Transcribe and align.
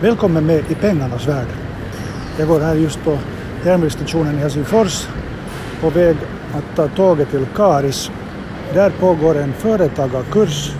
Välkommen 0.00 0.46
med 0.46 0.70
i 0.70 0.74
pengarnas 0.74 1.28
värld. 1.28 1.46
Jag 2.38 2.48
går 2.48 2.60
här 2.60 2.74
just 2.74 3.04
på 3.04 3.18
järnvägsstationen 3.64 4.34
i 4.34 4.38
Helsingfors 4.38 5.08
på 5.80 5.90
väg 5.90 6.16
att 6.54 6.76
ta 6.76 6.88
tåget 6.88 7.30
till 7.30 7.46
Karis. 7.56 8.10
Där 8.72 8.90
pågår 8.90 9.38
en 9.38 9.52
företagarkurs 9.52 10.72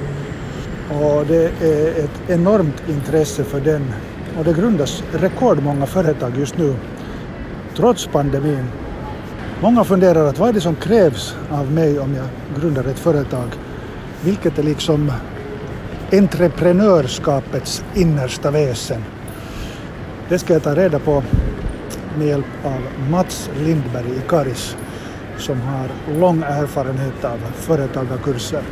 och 0.91 1.27
det 1.27 1.63
är 1.63 2.05
ett 2.05 2.31
enormt 2.31 2.89
intresse 2.89 3.45
för 3.45 3.61
den 3.61 3.93
och 4.39 4.45
det 4.45 4.53
grundas 4.53 5.03
rekordmånga 5.13 5.87
företag 5.87 6.33
just 6.39 6.59
nu 6.59 6.75
trots 7.77 8.07
pandemin. 8.07 8.67
Många 9.61 9.85
funderar 9.85 10.25
att 10.27 10.39
vad 10.39 10.49
är 10.49 10.53
det 10.53 10.61
som 10.61 10.75
krävs 10.75 11.37
av 11.51 11.73
mig 11.73 11.99
om 11.99 12.15
jag 12.15 12.27
grundar 12.61 12.85
ett 12.85 12.99
företag? 12.99 13.49
Vilket 14.21 14.59
är 14.59 14.63
liksom 14.63 15.13
entreprenörskapets 16.19 17.85
innersta 17.95 18.51
väsen? 18.51 19.05
Det 20.29 20.39
ska 20.39 20.53
jag 20.53 20.63
ta 20.63 20.75
reda 20.75 20.99
på 20.99 21.23
med 22.19 22.27
hjälp 22.27 22.47
av 22.65 23.11
Mats 23.11 23.51
Lindberg 23.59 24.11
i 24.11 24.29
Karis 24.29 24.77
som 25.39 25.61
har 25.61 25.89
lång 26.19 26.43
erfarenhet 26.43 27.25
av 27.25 27.39
företagarkurser. 27.55 28.63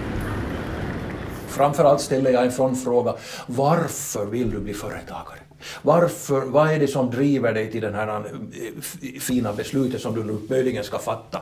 Framförallt 1.47 2.00
ställer 2.00 2.30
jag 2.30 2.45
en 2.45 2.52
sån 2.52 2.77
fråga, 2.77 3.14
varför 3.47 4.27
vill 4.27 4.50
du 4.50 4.59
bli 4.59 4.74
företagare? 4.74 5.38
Varför, 5.83 6.41
vad 6.41 6.70
är 6.70 6.78
det 6.78 6.88
som 6.88 7.11
driver 7.11 7.52
dig 7.52 7.70
till 7.70 7.83
det 7.83 7.92
här 7.92 8.09
eh, 8.09 8.20
fina 9.20 9.52
beslutet 9.52 10.00
som 10.00 10.14
du 10.14 10.24
nu 10.24 10.38
möjligen 10.48 10.84
ska 10.84 10.98
fatta? 10.98 11.41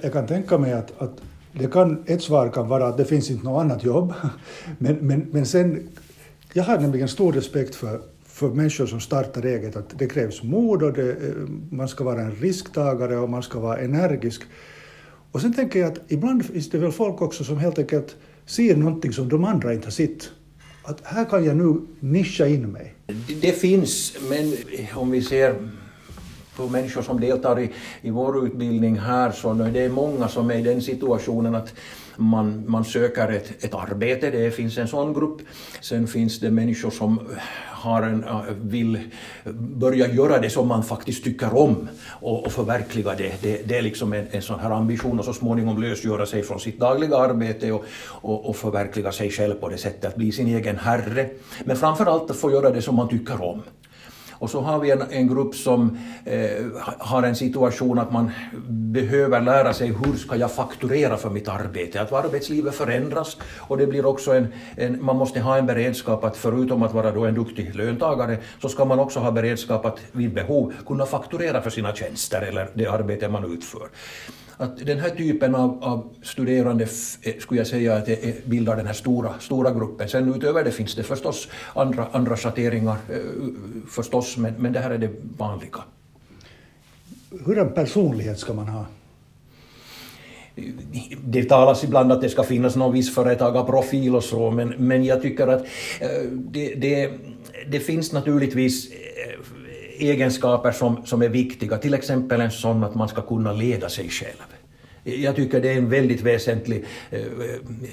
Jag 0.00 0.12
kan 0.12 0.26
tänka 0.26 0.58
mig 0.58 0.72
att, 0.72 1.02
att 1.02 1.20
det 1.58 1.72
kan, 1.72 2.02
ett 2.06 2.22
svar 2.22 2.48
kan 2.48 2.68
vara 2.68 2.86
att 2.86 2.96
det 2.96 3.04
finns 3.04 3.30
inte 3.30 3.44
något 3.44 3.60
annat 3.60 3.84
jobb. 3.84 4.14
Men, 4.78 4.94
men, 4.94 5.26
men 5.30 5.46
sen, 5.46 5.88
jag 6.52 6.64
har 6.64 6.78
nämligen 6.78 7.08
stor 7.08 7.32
respekt 7.32 7.74
för, 7.74 8.00
för 8.24 8.48
människor 8.48 8.86
som 8.86 9.00
startar 9.00 9.42
eget, 9.46 9.76
att 9.76 9.98
det 9.98 10.06
krävs 10.06 10.42
mod 10.42 10.82
och 10.82 10.92
det, 10.92 11.10
eh, 11.10 11.32
man 11.70 11.88
ska 11.88 12.04
vara 12.04 12.20
en 12.20 12.30
risktagare 12.30 13.16
och 13.16 13.30
man 13.30 13.42
ska 13.42 13.60
vara 13.60 13.78
energisk. 13.78 14.42
Och 15.32 15.40
sen 15.40 15.54
tänker 15.54 15.80
jag 15.80 15.92
att 15.92 16.00
ibland 16.08 16.46
finns 16.46 16.70
det 16.70 16.78
väl 16.78 16.92
folk 16.92 17.22
också 17.22 17.44
som 17.44 17.58
helt 17.58 17.78
enkelt 17.78 18.16
ser 18.46 18.76
någonting 18.76 19.12
som 19.12 19.28
de 19.28 19.44
andra 19.44 19.74
inte 19.74 19.86
har 19.86 19.90
sett. 19.90 20.30
Att 20.82 21.00
här 21.04 21.24
kan 21.24 21.44
jag 21.44 21.56
nu 21.56 21.80
nischa 22.00 22.46
in 22.46 22.72
mig. 22.72 22.94
Det 23.40 23.52
finns, 23.52 24.16
men 24.30 24.56
om 24.94 25.10
vi 25.10 25.22
ser 25.22 25.54
på 26.56 26.68
människor 26.68 27.02
som 27.02 27.20
deltar 27.20 27.60
i, 27.60 27.70
i 28.02 28.10
vår 28.10 28.46
utbildning 28.46 28.98
här 28.98 29.30
så 29.30 29.50
är 29.50 29.70
det 29.70 29.88
många 29.88 30.28
som 30.28 30.50
är 30.50 30.54
i 30.54 30.62
den 30.62 30.82
situationen 30.82 31.54
att 31.54 31.74
man, 32.16 32.64
man 32.66 32.84
söker 32.84 33.28
ett, 33.28 33.64
ett 33.64 33.74
arbete, 33.74 34.30
det 34.30 34.50
finns 34.50 34.78
en 34.78 34.88
sån 34.88 35.14
grupp. 35.14 35.40
Sen 35.80 36.06
finns 36.06 36.40
det 36.40 36.50
människor 36.50 36.90
som 36.90 37.20
har 37.64 38.02
en, 38.02 38.24
äh, 38.24 38.40
vill 38.62 39.00
börja 39.54 40.08
göra 40.08 40.38
det 40.38 40.50
som 40.50 40.68
man 40.68 40.82
faktiskt 40.82 41.24
tycker 41.24 41.56
om 41.56 41.88
och, 42.08 42.46
och 42.46 42.52
förverkliga 42.52 43.14
det. 43.14 43.42
det. 43.42 43.68
Det 43.68 43.78
är 43.78 43.82
liksom 43.82 44.12
en, 44.12 44.26
en 44.30 44.42
sån 44.42 44.60
här 44.60 44.70
ambition 44.70 45.20
att 45.20 45.24
så 45.24 45.32
småningom 45.32 45.82
lösgöra 45.82 46.26
sig 46.26 46.42
från 46.42 46.60
sitt 46.60 46.80
dagliga 46.80 47.16
arbete 47.16 47.72
och, 47.72 47.84
och, 48.06 48.48
och 48.48 48.56
förverkliga 48.56 49.12
sig 49.12 49.30
själv 49.30 49.54
på 49.54 49.68
det 49.68 49.78
sättet, 49.78 50.04
att 50.04 50.16
bli 50.16 50.32
sin 50.32 50.46
egen 50.46 50.78
herre. 50.78 51.28
Men 51.64 51.76
framför 51.76 52.06
allt 52.06 52.30
att 52.30 52.36
få 52.36 52.50
göra 52.50 52.70
det 52.70 52.82
som 52.82 52.94
man 52.94 53.08
tycker 53.08 53.42
om. 53.42 53.62
Och 54.38 54.50
så 54.50 54.60
har 54.60 54.78
vi 54.78 54.90
en, 54.90 55.02
en 55.10 55.28
grupp 55.28 55.54
som 55.54 55.98
eh, 56.24 56.64
har 56.98 57.22
en 57.22 57.36
situation 57.36 57.98
att 57.98 58.12
man 58.12 58.30
behöver 58.68 59.40
lära 59.40 59.72
sig 59.72 59.88
hur 59.88 60.16
ska 60.16 60.36
jag 60.36 60.52
fakturera 60.52 61.16
för 61.16 61.30
mitt 61.30 61.48
arbete. 61.48 62.00
Att 62.00 62.12
arbetslivet 62.12 62.74
förändras 62.74 63.36
och 63.58 63.78
det 63.78 63.86
blir 63.86 64.06
också 64.06 64.32
en, 64.32 64.48
en, 64.76 65.04
man 65.04 65.16
måste 65.16 65.40
ha 65.40 65.56
en 65.56 65.66
beredskap 65.66 66.24
att 66.24 66.36
förutom 66.36 66.82
att 66.82 66.94
vara 66.94 67.10
då 67.10 67.24
en 67.24 67.34
duktig 67.34 67.74
löntagare 67.74 68.38
så 68.62 68.68
ska 68.68 68.84
man 68.84 68.98
också 68.98 69.20
ha 69.20 69.30
beredskap 69.30 69.84
att 69.84 69.98
vid 70.12 70.34
behov 70.34 70.72
kunna 70.86 71.06
fakturera 71.06 71.62
för 71.62 71.70
sina 71.70 71.94
tjänster 71.94 72.42
eller 72.42 72.68
det 72.74 72.86
arbete 72.86 73.28
man 73.28 73.52
utför 73.52 73.88
att 74.56 74.86
den 74.86 75.00
här 75.00 75.10
typen 75.10 75.54
av, 75.54 75.84
av 75.84 76.14
studerande 76.22 76.84
eh, 77.22 77.34
skulle 77.38 77.60
jag 77.60 77.66
säga 77.66 77.94
att 77.94 78.06
det 78.06 78.46
bildar 78.46 78.76
den 78.76 78.86
här 78.86 78.92
stora, 78.92 79.34
stora 79.40 79.70
gruppen. 79.70 80.08
Sen 80.08 80.34
utöver 80.34 80.64
det 80.64 80.70
finns 80.70 80.94
det 80.94 81.02
förstås 81.02 81.48
andra, 81.74 82.06
andra 82.12 82.36
schatteringar 82.36 82.96
eh, 83.10 83.18
förstås, 83.88 84.36
men, 84.36 84.54
men 84.58 84.72
det 84.72 84.80
här 84.80 84.90
är 84.90 84.98
det 84.98 85.10
vanliga. 85.38 85.84
Hur 87.46 87.58
en 87.58 87.72
personlighet 87.72 88.38
ska 88.38 88.52
man 88.52 88.68
ha? 88.68 88.86
det 91.24 91.44
talas 91.44 91.84
ibland 91.84 92.12
att 92.12 92.20
det 92.20 92.28
ska 92.28 92.42
finnas 92.42 92.76
någon 92.76 92.92
viss 92.92 93.14
företagarprofil 93.14 94.16
och 94.16 94.24
så, 94.24 94.50
men, 94.50 94.68
men 94.68 95.04
jag 95.04 95.22
tycker 95.22 95.46
att 95.46 95.62
eh, 96.00 96.30
det, 96.32 96.74
det, 96.74 97.12
det 97.70 97.80
finns 97.80 98.12
naturligtvis 98.12 98.90
egenskaper 99.98 100.72
som, 100.72 101.06
som 101.06 101.22
är 101.22 101.28
viktiga, 101.28 101.78
till 101.78 101.94
exempel 101.94 102.40
en 102.40 102.50
sån 102.50 102.84
att 102.84 102.94
man 102.94 103.08
ska 103.08 103.22
kunna 103.22 103.52
leda 103.52 103.88
sig 103.88 104.08
själv. 104.08 104.56
Jag 105.08 105.36
tycker 105.36 105.60
det 105.60 105.72
är 105.72 105.76
en 105.76 105.88
väldigt 105.88 106.20
väsentlig 106.20 106.84
eh, 107.10 107.20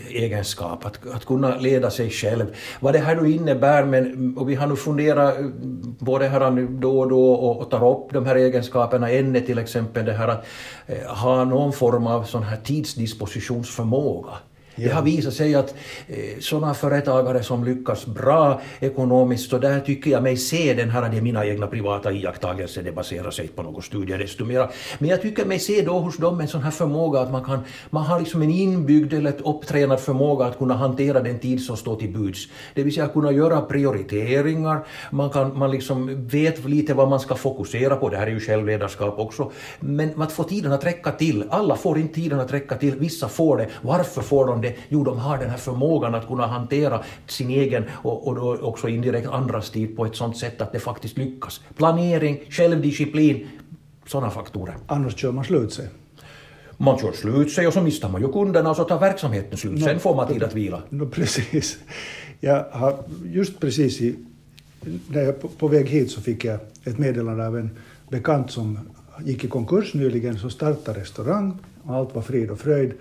egenskap, 0.09 0.85
att, 0.85 1.07
att 1.07 1.25
kunna 1.25 1.57
leda 1.57 1.89
sig 1.91 2.09
själv. 2.09 2.45
Vad 2.79 2.93
det 2.93 2.99
här 2.99 3.15
nu 3.15 3.31
innebär, 3.31 3.85
men, 3.85 4.37
och 4.37 4.49
vi 4.49 4.55
har 4.55 4.67
nu 4.67 4.75
funderat 4.75 5.37
på 5.37 5.51
både 5.99 6.27
här 6.27 6.67
då 6.79 6.99
och 6.99 7.09
då 7.09 7.31
och, 7.33 7.59
och 7.61 7.69
tar 7.69 7.89
upp 7.89 8.13
de 8.13 8.25
här 8.25 8.35
egenskaperna. 8.35 9.09
En 9.09 9.35
är 9.35 9.41
till 9.41 9.57
exempel 9.57 10.05
det 10.05 10.13
här 10.13 10.27
att 10.27 10.45
eh, 10.87 11.07
ha 11.07 11.43
någon 11.45 11.73
form 11.73 12.07
av 12.07 12.23
sån 12.23 12.43
här 12.43 12.57
tidsdispositionsförmåga. 12.57 14.31
Det 14.75 14.89
har 14.89 15.01
visat 15.01 15.33
sig 15.33 15.55
att 15.55 15.75
eh, 16.07 16.39
sådana 16.39 16.73
företagare 16.73 17.43
som 17.43 17.63
lyckas 17.63 18.05
bra 18.05 18.61
ekonomiskt, 18.79 19.49
så 19.49 19.57
där 19.57 19.79
tycker 19.79 20.11
jag 20.11 20.23
mig 20.23 20.37
se 20.37 20.73
den 20.73 20.89
här, 20.89 21.09
det 21.09 21.17
är 21.17 21.21
mina 21.21 21.45
egna 21.45 21.67
privata 21.67 22.11
iakttagelser, 22.11 22.83
det 22.83 22.91
baserar 22.91 23.31
sig 23.31 23.47
på 23.47 23.63
några 23.63 23.81
studier 23.81 24.17
desto 24.17 24.45
mera. 24.45 24.69
Men 24.99 25.09
jag 25.09 25.21
tycker 25.21 25.45
mig 25.45 25.59
se 25.59 25.81
då 25.81 25.99
hos 25.99 26.17
dem 26.17 26.39
en 26.39 26.47
sån 26.47 26.61
här 26.61 26.71
förmåga 26.71 27.19
att 27.19 27.31
man 27.31 27.43
kan, 27.43 27.59
man 27.89 28.03
har 28.03 28.19
liksom 28.19 28.41
en 28.41 28.49
inbyggd 28.49 29.13
eller 29.13 29.33
upptränad 29.47 29.99
förmåga 29.99 30.45
att 30.45 30.57
kunna 30.57 30.73
hantera 30.73 31.19
den 31.19 31.39
tid 31.39 31.63
som 31.63 31.77
står 31.77 31.95
till 31.95 32.13
buds. 32.13 32.47
Det 32.73 32.83
vill 32.83 32.93
säga 32.93 33.07
kunna 33.07 33.31
göra 33.31 33.61
prioriteringar, 33.61 34.87
man, 35.11 35.29
kan, 35.29 35.57
man 35.57 35.71
liksom 35.71 36.27
vet 36.27 36.65
lite 36.65 36.93
vad 36.93 37.09
man 37.09 37.19
ska 37.19 37.35
fokusera 37.35 37.95
på, 37.95 38.09
det 38.09 38.17
här 38.17 38.27
är 38.27 38.31
ju 38.31 38.39
självledarskap 38.39 39.19
också, 39.19 39.51
men 39.79 40.21
att 40.21 40.31
få 40.31 40.43
tiden 40.43 40.71
att 40.71 40.85
räcka 40.85 41.11
till, 41.11 41.43
alla 41.49 41.75
får 41.75 41.97
inte 41.97 42.13
tiden 42.13 42.39
att 42.39 42.53
räcka 42.53 42.75
till, 42.75 42.95
vissa 42.99 43.27
får 43.27 43.57
det, 43.57 43.67
varför 43.81 44.21
får 44.21 44.47
de 44.47 44.62
det? 44.63 44.75
Jo, 44.89 45.03
de 45.03 45.19
har 45.19 45.37
den 45.37 45.49
här 45.49 45.57
förmågan 45.57 46.15
att 46.15 46.27
kunna 46.27 46.47
hantera 46.47 47.03
sin 47.27 47.49
egen 47.49 47.83
och, 47.91 48.27
och 48.27 48.35
då 48.35 48.57
också 48.61 48.87
indirekt 48.89 49.27
andras 49.27 49.69
tid 49.69 49.95
på 49.95 50.05
ett 50.05 50.15
sådant 50.15 50.37
sätt 50.37 50.61
att 50.61 50.71
det 50.71 50.79
faktiskt 50.79 51.17
lyckas. 51.17 51.61
Planering, 51.77 52.39
självdisciplin, 52.49 53.47
sådana 54.07 54.29
faktorer. 54.29 54.75
Annars 54.87 55.17
kör 55.17 55.31
man 55.31 55.43
slut 55.43 55.73
sig. 55.73 55.87
Man 56.77 56.99
kör 56.99 57.11
slut 57.11 57.51
sig 57.51 57.67
och 57.67 57.73
så 57.73 57.81
mister 57.81 58.09
man 58.09 58.21
ju 58.21 58.31
kunderna 58.31 58.69
och 58.69 58.75
så 58.75 58.83
tar 58.83 58.99
verksamheten 58.99 59.57
slut. 59.57 59.79
No, 59.79 59.83
Sen 59.83 59.99
får 59.99 60.15
man 60.15 60.27
tid 60.27 60.43
att 60.43 60.53
vila. 60.53 60.81
No, 60.89 61.09
precis. 61.09 61.77
Jag 62.39 62.65
har 62.71 62.95
just 63.25 63.59
precis 63.59 64.01
i, 64.01 64.15
när 65.07 65.21
jag 65.21 65.41
på, 65.41 65.47
på 65.47 65.67
väg 65.67 65.87
hit 65.87 66.11
så 66.11 66.21
fick 66.21 66.45
jag 66.45 66.59
ett 66.83 66.97
meddelande 66.97 67.47
av 67.47 67.57
en 67.57 67.69
bekant 68.09 68.51
som 68.51 68.79
gick 69.25 69.43
i 69.43 69.47
konkurs 69.47 69.93
nyligen, 69.93 70.39
som 70.39 70.49
startade 70.49 70.99
restaurang 70.99 71.57
och 71.83 71.95
allt 71.95 72.15
var 72.15 72.21
frid 72.21 72.51
och 72.51 72.59
fröjd. 72.59 72.93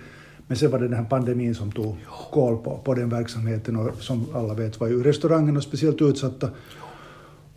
Men 0.47 0.57
sen 0.57 0.71
var 0.71 0.79
det 0.79 0.89
den 0.89 0.97
här 0.97 1.05
pandemin 1.05 1.55
som 1.55 1.73
tog 1.73 1.97
koll 2.31 2.57
på, 2.57 2.79
på 2.85 2.95
den 2.95 3.09
verksamheten 3.09 3.77
och 3.77 4.03
som 4.03 4.27
alla 4.35 4.55
vet 4.55 4.81
var 4.81 4.89
ju 4.89 5.03
restaurangerna 5.03 5.61
speciellt 5.61 6.03
utsatta. 6.03 6.51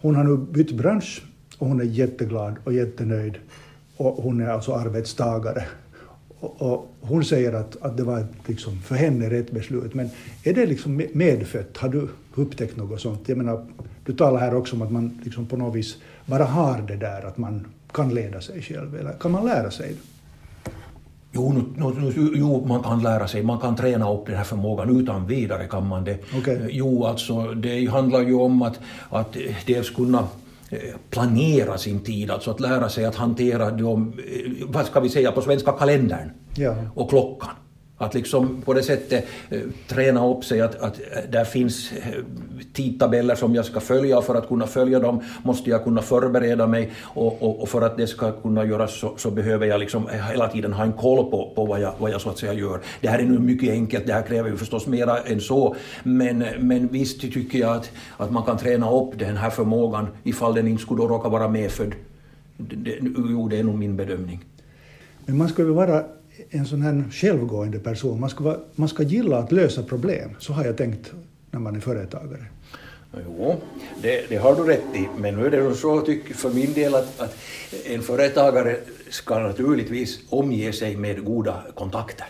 Hon 0.01 0.15
har 0.15 0.23
nu 0.23 0.37
bytt 0.37 0.71
bransch 0.71 1.23
och 1.57 1.67
hon 1.67 1.79
är 1.79 1.85
jätteglad 1.85 2.55
och 2.63 2.73
jättenöjd 2.73 3.37
och 3.97 4.23
hon 4.23 4.41
är 4.41 4.47
alltså 4.47 4.73
arbetstagare. 4.73 5.63
Och, 6.39 6.61
och 6.61 6.93
hon 7.01 7.25
säger 7.25 7.53
att, 7.53 7.81
att 7.81 7.97
det 7.97 8.03
var 8.03 8.25
liksom 8.45 8.81
för 8.81 8.95
henne 8.95 9.29
rätt 9.29 9.51
beslut. 9.51 9.93
Men 9.93 10.09
är 10.43 10.53
det 10.53 10.65
liksom 10.65 11.01
medfött? 11.13 11.77
Har 11.77 11.89
du 11.89 12.07
upptäckt 12.35 12.77
något 12.77 13.01
sånt? 13.01 13.29
Jag 13.29 13.37
menar, 13.37 13.65
du 14.05 14.13
talar 14.13 14.39
här 14.39 14.55
också 14.55 14.75
om 14.75 14.81
att 14.81 14.91
man 14.91 15.19
liksom 15.23 15.45
på 15.45 15.57
något 15.57 15.75
vis 15.75 15.97
bara 16.25 16.43
har 16.43 16.81
det 16.81 16.95
där 16.95 17.25
att 17.25 17.37
man 17.37 17.67
kan 17.93 18.13
leda 18.13 18.41
sig 18.41 18.61
själv. 18.61 18.95
Eller 18.95 19.13
kan 19.13 19.31
man 19.31 19.45
lära 19.45 19.71
sig 19.71 19.89
det? 19.89 20.14
Jo, 21.35 21.53
nu, 21.53 21.93
nu, 21.99 22.31
jo, 22.35 22.65
man 22.67 22.83
kan 22.83 23.03
lära 23.03 23.27
sig, 23.27 23.43
man 23.43 23.59
kan 23.59 23.75
träna 23.75 24.13
upp 24.13 24.25
den 24.25 24.35
här 24.35 24.43
förmågan 24.43 25.01
utan 25.01 25.27
vidare 25.27 25.67
kan 25.67 25.87
man 25.87 26.03
det. 26.03 26.17
Okay. 26.37 26.55
Eh, 26.55 26.67
jo, 26.69 27.05
alltså 27.05 27.41
det 27.41 27.85
handlar 27.85 28.21
ju 28.21 28.33
om 28.33 28.61
att, 28.61 28.79
att 29.09 29.37
dels 29.65 29.89
kunna 29.89 30.27
eh, 30.69 30.79
planera 31.09 31.77
sin 31.77 31.99
tid, 31.99 32.31
alltså 32.31 32.51
att 32.51 32.59
lära 32.59 32.89
sig 32.89 33.05
att 33.05 33.15
hantera 33.15 33.71
de, 33.71 34.13
eh, 34.17 34.67
vad 34.67 34.85
ska 34.85 34.99
vi 34.99 35.09
säga 35.09 35.31
på 35.31 35.41
svenska, 35.41 35.71
kalendern 35.71 36.31
ja. 36.55 36.75
och 36.95 37.09
klockan. 37.09 37.49
Att 37.97 38.13
liksom 38.13 38.61
på 38.61 38.73
det 38.73 38.83
sättet 38.83 39.25
eh, 39.49 39.59
träna 39.87 40.27
upp 40.27 40.43
sig 40.45 40.61
att, 40.61 40.75
att 40.75 40.99
eh, 40.99 41.29
där 41.29 41.45
finns 41.45 41.91
eh, 41.91 42.23
tidtabeller 42.73 43.35
som 43.35 43.55
jag 43.55 43.65
ska 43.65 43.79
följa 43.79 44.17
och 44.17 44.23
för 44.23 44.35
att 44.35 44.47
kunna 44.47 44.67
följa 44.67 44.99
dem 44.99 45.23
måste 45.43 45.69
jag 45.69 45.83
kunna 45.83 46.01
förbereda 46.01 46.67
mig 46.67 46.91
och, 47.01 47.41
och, 47.41 47.61
och 47.61 47.69
för 47.69 47.81
att 47.81 47.97
det 47.97 48.07
ska 48.07 48.31
kunna 48.31 48.65
göras 48.65 48.99
så, 48.99 49.13
så, 49.17 49.31
behöver 49.31 49.65
jag 49.65 49.79
liksom 49.79 50.09
eh, 50.09 50.25
hela 50.25 50.47
tiden 50.47 50.73
ha 50.73 50.83
en 50.83 50.93
koll 50.93 51.31
på, 51.31 51.51
på 51.55 51.65
vad, 51.65 51.79
jag, 51.79 51.93
vad 51.99 52.11
jag 52.11 52.21
så 52.21 52.29
att 52.29 52.37
säga 52.37 52.53
gör. 52.53 52.79
Det 53.01 53.07
här 53.07 53.19
är 53.19 53.23
nu 53.23 53.39
mycket 53.39 53.69
enkelt, 53.69 54.07
det 54.07 54.13
här 54.13 54.21
kräver 54.21 54.49
ju 54.49 54.57
förstås 54.57 54.87
mera 54.87 55.19
än 55.19 55.41
så, 55.41 55.75
men, 56.03 56.45
men 56.59 56.87
visst 56.87 57.21
tycker 57.21 57.59
jag 57.59 57.75
att, 57.75 57.91
att 58.17 58.31
man 58.31 58.43
kan 58.43 58.57
träna 58.57 58.91
upp 58.91 59.19
den 59.19 59.37
här 59.37 59.49
förmågan 59.49 60.07
ifall 60.23 60.55
den 60.55 60.67
inte 60.67 60.83
skulle 60.83 61.03
råka 61.03 61.29
vara 61.29 61.47
medfödd. 61.47 61.93
Det, 62.57 62.75
det, 62.75 62.97
jo, 63.29 63.47
det 63.47 63.59
är 63.59 63.63
nog 63.63 63.77
min 63.77 63.95
bedömning. 63.95 64.45
Men 65.25 65.37
man 65.37 65.49
skulle 65.49 65.71
vara 65.71 66.03
en 66.49 66.65
sån 66.65 66.81
här 66.81 67.03
självgående 67.11 67.79
person. 67.79 68.19
Man 68.19 68.29
ska, 68.29 68.43
vara, 68.43 68.59
man 68.75 68.89
ska 68.89 69.03
gilla 69.03 69.37
att 69.37 69.51
lösa 69.51 69.83
problem. 69.83 70.29
Så 70.39 70.53
har 70.53 70.65
jag 70.65 70.77
tänkt 70.77 71.11
när 71.51 71.59
man 71.59 71.75
är 71.75 71.79
företagare. 71.79 72.45
Jo, 73.25 73.55
det, 74.01 74.29
det 74.29 74.35
har 74.35 74.55
du 74.55 74.63
rätt 74.63 74.95
i, 74.95 75.07
men 75.17 75.35
nu 75.35 75.45
är 75.45 75.51
det 75.51 75.75
så 75.75 76.01
tycker 76.01 76.33
för 76.33 76.49
min 76.49 76.73
del 76.73 76.95
att, 76.95 77.19
att 77.19 77.37
en 77.85 78.01
företagare 78.01 78.77
ska 79.09 79.39
naturligtvis 79.39 80.19
omge 80.29 80.73
sig 80.73 80.95
med 80.95 81.23
goda 81.23 81.63
kontakter. 81.75 82.27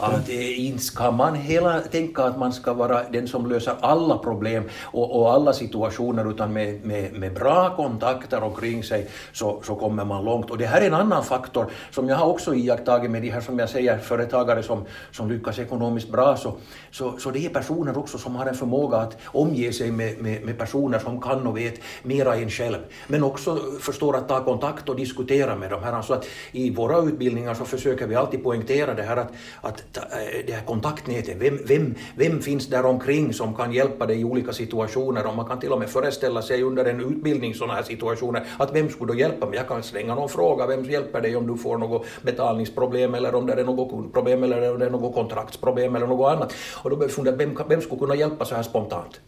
Att 0.00 0.28
inte 0.28 0.82
ska 0.82 1.10
man 1.10 1.34
hela 1.34 1.80
tänka 1.80 2.24
att 2.24 2.38
man 2.38 2.52
ska 2.52 2.74
vara 2.74 3.02
den 3.10 3.28
som 3.28 3.50
löser 3.50 3.74
alla 3.80 4.18
problem 4.18 4.64
och, 4.82 5.20
och 5.20 5.32
alla 5.32 5.52
situationer, 5.52 6.30
utan 6.30 6.52
med, 6.52 6.84
med, 6.84 7.12
med, 7.12 7.34
bra 7.34 7.76
kontakter 7.76 8.42
omkring 8.42 8.82
sig 8.82 9.08
så, 9.32 9.62
så 9.62 9.74
kommer 9.74 10.04
man 10.04 10.24
långt. 10.24 10.50
Och 10.50 10.58
det 10.58 10.66
här 10.66 10.80
är 10.80 10.86
en 10.86 10.94
annan 10.94 11.24
faktor 11.24 11.66
som 11.90 12.08
jag 12.08 12.16
har 12.16 12.26
också 12.26 12.54
iakttagit 12.54 13.10
med 13.10 13.22
de 13.22 13.30
här, 13.30 13.40
som 13.40 13.58
jag 13.58 13.68
säger, 13.68 13.98
företagare 13.98 14.62
som, 14.62 14.84
som 15.10 15.30
lyckas 15.30 15.58
ekonomiskt 15.58 16.08
bra, 16.08 16.36
så, 16.36 16.54
så, 16.90 17.18
så 17.18 17.30
det 17.30 17.46
är 17.46 17.48
personer 17.48 17.98
också 17.98 18.18
som 18.18 18.36
har 18.36 18.46
en 18.46 18.54
förmåga 18.54 18.96
att 18.96 19.16
omge 19.24 19.72
sig 19.72 19.90
med, 19.90 20.18
med, 20.18 20.44
med 20.44 20.58
personer 20.58 20.98
som 20.98 21.20
kan 21.20 21.46
och 21.46 21.56
vet 21.56 21.80
mera 22.02 22.36
än 22.36 22.50
själv, 22.50 22.78
men 23.06 23.24
också 23.24 23.58
förstår 23.80 24.16
att 24.16 24.28
ta 24.28 24.44
kontakt 24.44 24.88
och 24.88 24.96
diskutera 24.96 25.56
med 25.56 25.70
dem. 25.70 25.82
Här. 25.82 25.92
Alltså 25.92 26.12
att 26.14 26.26
I 26.52 26.70
våra 26.70 26.98
utbildningar 26.98 27.54
så 27.54 27.64
försöker 27.64 28.06
vi 28.06 28.14
alltid 28.14 28.44
poängtera 28.44 28.94
det 28.94 29.02
här 29.02 29.16
att, 29.16 29.32
att 29.60 29.71
Eh, 29.96 30.46
det 30.46 30.52
här 30.52 30.64
kontaktnätet, 30.66 31.36
vem, 31.40 31.58
vem, 31.66 31.94
vem 32.16 32.42
finns 32.42 32.66
där 32.66 32.86
omkring 32.86 33.32
som 33.32 33.54
kan 33.54 33.72
hjälpa 33.72 34.06
dig 34.06 34.20
i 34.20 34.24
olika 34.24 34.52
situationer 34.52 35.26
och 35.26 35.36
man 35.36 35.46
kan 35.46 35.60
till 35.60 35.72
och 35.72 35.78
med 35.78 35.90
föreställa 35.90 36.42
sig 36.42 36.62
under 36.62 36.84
en 36.84 37.00
utbildning 37.00 37.54
sådana 37.54 37.74
här 37.74 37.82
situationer 37.82 38.46
att 38.58 38.74
vem 38.74 38.88
skulle 38.88 39.12
då 39.12 39.18
hjälpa 39.18 39.46
mig? 39.46 39.56
Jag 39.56 39.68
kan 39.68 39.82
slänga 39.82 40.14
någon 40.14 40.28
fråga, 40.28 40.66
vem 40.66 40.84
hjälper 40.84 41.20
dig 41.20 41.36
om 41.36 41.46
du 41.46 41.56
får 41.56 41.78
något 41.78 42.06
betalningsproblem 42.22 43.14
eller 43.14 43.34
om 43.34 43.46
det 43.46 43.52
är 43.52 43.64
något 43.64 44.12
problem 44.12 44.42
eller 44.42 44.72
om 44.72 44.78
det 44.78 44.86
är 44.86 44.90
något 44.90 45.14
kontraktsproblem 45.14 45.96
eller 45.96 46.06
något 46.06 46.32
annat. 46.36 46.52
Och 46.82 46.90
då 46.90 46.96
börjar 46.96 47.08
vi 47.08 47.14
fundera, 47.14 47.36
vem, 47.36 47.58
vem 47.68 47.80
skulle 47.80 47.98
kunna 47.98 48.14
hjälpa 48.14 48.44
så 48.44 48.54
här 48.54 48.62
spontant? 48.62 49.20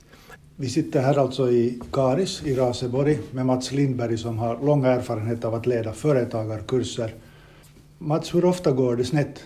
Vi 0.57 0.69
sitter 0.69 1.01
här 1.01 1.19
alltså 1.19 1.51
i 1.51 1.81
Karis 1.93 2.43
i 2.45 2.55
Raseborg 2.55 3.19
med 3.31 3.47
Mats 3.47 3.73
Lindberg 3.73 4.19
som 4.19 4.39
har 4.39 4.59
lång 4.63 4.85
erfarenhet 4.85 5.45
av 5.45 5.55
att 5.55 5.67
leda 5.67 5.93
företagarkurser. 5.93 7.15
Mats, 7.99 8.35
hur 8.35 8.45
ofta 8.45 8.73
går 8.73 8.97
det 8.97 9.05
snett 9.05 9.41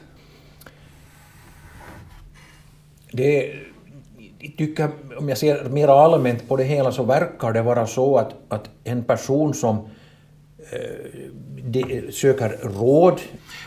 det 3.12 3.54
tycker, 4.56 4.90
om 5.18 5.28
jag 5.28 5.38
ser 5.38 5.68
mer 5.68 5.88
allmänt 5.88 6.48
på 6.48 6.56
det 6.56 6.64
hela 6.64 6.92
så 6.92 7.02
verkar 7.02 7.52
det 7.52 7.62
vara 7.62 7.86
så 7.86 8.18
att, 8.18 8.34
att 8.48 8.70
en 8.84 9.04
person 9.04 9.54
som 9.54 9.76
eh, 10.72 11.30
de, 11.64 12.12
söker 12.12 12.48
råd, 12.62 13.20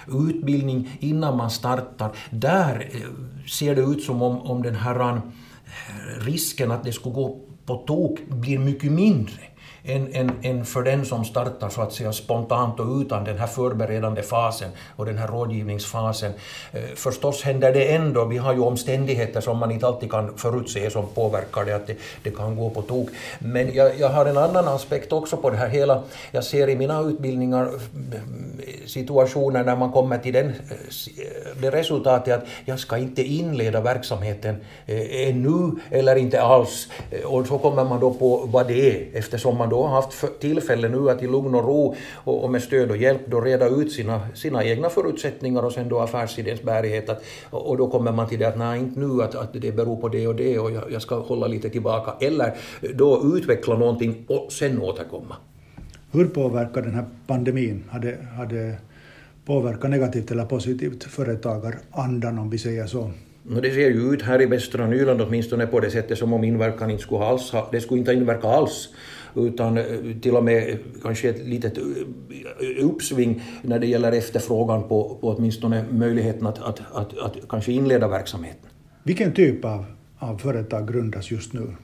utbildning 0.07 0.97
innan 0.99 1.37
man 1.37 1.51
startar, 1.51 2.11
där 2.29 2.89
eh, 2.93 3.47
ser 3.49 3.75
det 3.75 3.81
ut 3.81 4.03
som 4.03 4.21
om, 4.21 4.41
om 4.41 4.63
den 4.63 4.75
här 4.75 5.15
eh, 5.15 6.25
risken 6.25 6.71
att 6.71 6.83
det 6.83 6.93
skulle 6.93 7.15
gå 7.15 7.39
på 7.65 7.75
tok 7.75 8.19
blir 8.27 8.59
mycket 8.59 8.91
mindre 8.91 9.50
än, 9.83 10.13
än, 10.13 10.31
än 10.41 10.65
för 10.65 10.83
den 10.83 11.05
som 11.05 11.25
startar 11.25 11.69
så 11.69 11.81
att 11.81 11.93
säga 11.93 12.13
spontant 12.13 12.79
och 12.79 13.01
utan 13.01 13.23
den 13.23 13.37
här 13.37 13.47
förberedande 13.47 14.21
fasen 14.21 14.69
och 14.95 15.05
den 15.05 15.17
här 15.17 15.27
rådgivningsfasen. 15.27 16.33
Eh, 16.71 16.81
förstås 16.95 17.43
händer 17.43 17.73
det 17.73 17.93
ändå, 17.93 18.25
vi 18.25 18.37
har 18.37 18.53
ju 18.53 18.59
omständigheter 18.59 19.41
som 19.41 19.57
man 19.57 19.71
inte 19.71 19.87
alltid 19.87 20.11
kan 20.11 20.37
förutse 20.37 20.89
som 20.89 21.07
påverkar 21.07 21.65
det, 21.65 21.75
att 21.75 21.87
det, 21.87 21.95
det 22.23 22.31
kan 22.31 22.55
gå 22.55 22.69
på 22.69 22.81
tok. 22.81 23.09
Men 23.39 23.73
jag, 23.73 23.99
jag 23.99 24.09
har 24.09 24.25
en 24.25 24.37
annan 24.37 24.67
aspekt 24.67 25.13
också 25.13 25.37
på 25.37 25.49
det 25.49 25.57
här 25.57 25.69
hela. 25.69 26.03
Jag 26.31 26.43
ser 26.43 26.69
i 26.69 26.75
mina 26.75 27.01
utbildningar 27.01 27.63
eh, 27.63 28.19
situationer 28.85 29.63
när 29.63 29.75
man 29.75 29.91
kommer 29.91 30.17
till 30.17 30.33
den, 30.33 30.47
eh, 30.47 30.53
det 31.61 31.71
resultatet 31.71 32.33
att 32.33 32.45
jag 32.65 32.79
ska 32.79 32.97
inte 32.97 33.23
inleda 33.23 33.81
verksamheten 33.81 34.55
ännu 34.87 35.71
eller 35.89 36.15
inte 36.15 36.41
alls. 36.41 36.87
Och 37.25 37.47
så 37.47 37.57
kommer 37.57 37.83
man 37.83 37.99
då 37.99 38.13
på 38.13 38.45
vad 38.45 38.67
det 38.67 38.91
är 38.91 39.17
eftersom 39.17 39.57
man 39.57 39.70
då 39.71 39.83
har 39.87 40.01
haft 40.01 40.39
tillfälle 40.39 40.89
nu 40.89 41.09
att 41.09 41.23
i 41.23 41.27
lugn 41.27 41.55
och 41.55 41.63
ro 41.63 41.95
och, 42.15 42.43
och 42.43 42.51
med 42.51 42.61
stöd 42.61 42.91
och 42.91 42.97
hjälp 42.97 43.21
då 43.27 43.41
reda 43.41 43.67
ut 43.67 43.91
sina, 43.91 44.21
sina 44.33 44.63
egna 44.63 44.89
förutsättningar 44.89 45.65
och 45.65 45.71
sen 45.71 45.89
då 45.89 45.99
affärsidéns 45.99 46.61
bärighet. 46.63 47.09
Att, 47.09 47.23
och 47.49 47.77
då 47.77 47.87
kommer 47.87 48.11
man 48.11 48.27
till 48.27 48.39
det 48.39 48.47
att 48.47 48.57
nej, 48.57 48.79
inte 48.79 48.99
nu 48.99 49.23
att, 49.23 49.35
att 49.35 49.53
det 49.53 49.71
beror 49.71 49.95
på 50.01 50.09
det 50.09 50.27
och 50.27 50.35
det 50.35 50.59
och 50.59 50.71
jag, 50.71 50.91
jag 50.91 51.01
ska 51.01 51.19
hålla 51.19 51.47
lite 51.47 51.69
tillbaka. 51.69 52.25
Eller 52.25 52.53
då 52.93 53.21
utveckla 53.35 53.77
någonting 53.77 54.25
och 54.27 54.51
sen 54.51 54.81
återkomma. 54.81 55.35
Hur 56.11 56.27
påverkar 56.27 56.81
den 56.81 56.93
här 56.93 57.05
pandemin? 57.27 57.83
Hade, 57.89 58.17
hade 58.37 58.75
påverkat 59.45 59.89
negativt 59.89 60.31
eller 60.31 60.45
positivt 60.45 61.03
företagarandan 61.03 62.39
om 62.39 62.49
vi 62.49 62.57
säger 62.57 62.87
så? 62.87 63.11
Det 63.43 63.71
ser 63.71 63.89
ju 63.89 64.13
ut 64.13 64.21
här 64.21 64.41
i 64.41 64.45
västra 64.45 64.87
Nyland 64.87 65.21
åtminstone 65.21 65.67
på 65.67 65.79
det 65.79 65.91
sättet 65.91 66.17
som 66.17 66.33
om 66.33 66.43
inverkan 66.43 66.89
inte 66.89 67.03
skulle 67.03 67.23
alls 67.23 67.51
ha, 67.51 67.69
det 67.71 67.81
skulle 67.81 67.99
inte 67.99 68.13
inverka 68.13 68.47
alls 68.47 68.89
utan 69.35 69.77
eh, 69.77 69.85
till 70.21 70.35
och 70.35 70.43
med 70.43 70.77
kanske 71.03 71.29
ett 71.29 71.47
litet 71.47 71.77
eh, 71.77 72.85
uppsving 72.85 73.43
när 73.61 73.79
det 73.79 73.87
gäller 73.87 74.11
efterfrågan 74.11 74.83
på, 74.83 75.17
på 75.21 75.29
åtminstone 75.29 75.85
möjligheten 75.91 76.47
att, 76.47 76.61
att, 76.61 76.81
att, 76.93 77.17
att 77.17 77.47
kanske 77.49 77.71
inleda 77.71 78.07
verksamheten. 78.07 78.69
Vilken 79.03 79.33
typ 79.33 79.65
av, 79.65 79.85
av 80.17 80.37
företag 80.37 80.87
grundas 80.87 81.31
just 81.31 81.53
nu? 81.53 81.75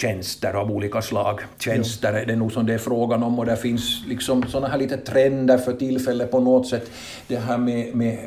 Tjänster 0.00 0.52
av 0.52 0.70
olika 0.70 1.02
slag. 1.02 1.40
Tjänster 1.58 2.12
är 2.12 2.26
det 2.26 2.36
nog 2.36 2.52
som 2.52 2.66
det 2.66 2.74
är 2.74 2.78
frågan 2.78 3.22
om 3.22 3.38
och 3.38 3.46
det 3.46 3.56
finns 3.56 4.02
liksom 4.08 4.42
sådana 4.48 4.68
här 4.68 4.78
lite 4.78 4.96
trender 4.96 5.58
för 5.58 5.72
tillfället 5.72 6.30
på 6.30 6.40
något 6.40 6.66
sätt. 6.66 6.90
Det 7.28 7.36
här 7.36 7.58
med, 7.58 7.94
med 7.94 8.18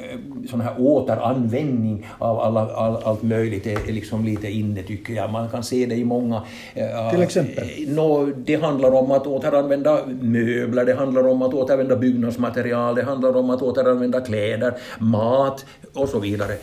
sån 0.50 0.62
här 0.62 0.74
återanvändning 0.78 2.08
av 2.20 2.40
alla, 2.40 2.76
all, 2.76 2.98
allt 3.04 3.24
möjligt 3.24 3.68
är, 3.68 3.90
är 3.90 3.94
liksom 3.94 4.26
lite 4.26 4.48
inne 4.48 4.84
tycker 4.84 5.14
jag. 5.14 5.32
Man 5.32 5.50
kan 5.50 5.64
se 5.64 5.86
det 5.86 5.96
i 5.96 6.06
många... 6.06 6.36
Uh, 6.36 7.12
Till 7.12 7.22
exempel? 7.22 7.68
No, 7.88 8.26
det 8.26 8.56
handlar 8.56 8.92
om 8.92 9.12
att 9.12 9.28
återanvända 9.28 10.00
möbler, 10.22 10.86
det 10.86 10.94
handlar 10.94 11.28
om 11.28 11.42
att 11.42 11.54
återanvända 11.54 11.96
byggnadsmaterial, 11.96 12.96
det 12.96 13.04
handlar 13.04 13.38
om 13.38 13.50
att 13.50 13.62
återanvända 13.62 14.22
kläder, 14.22 14.74
mat 15.00 15.66
och 15.94 16.10
så 16.10 16.20
vidare. 16.20 16.54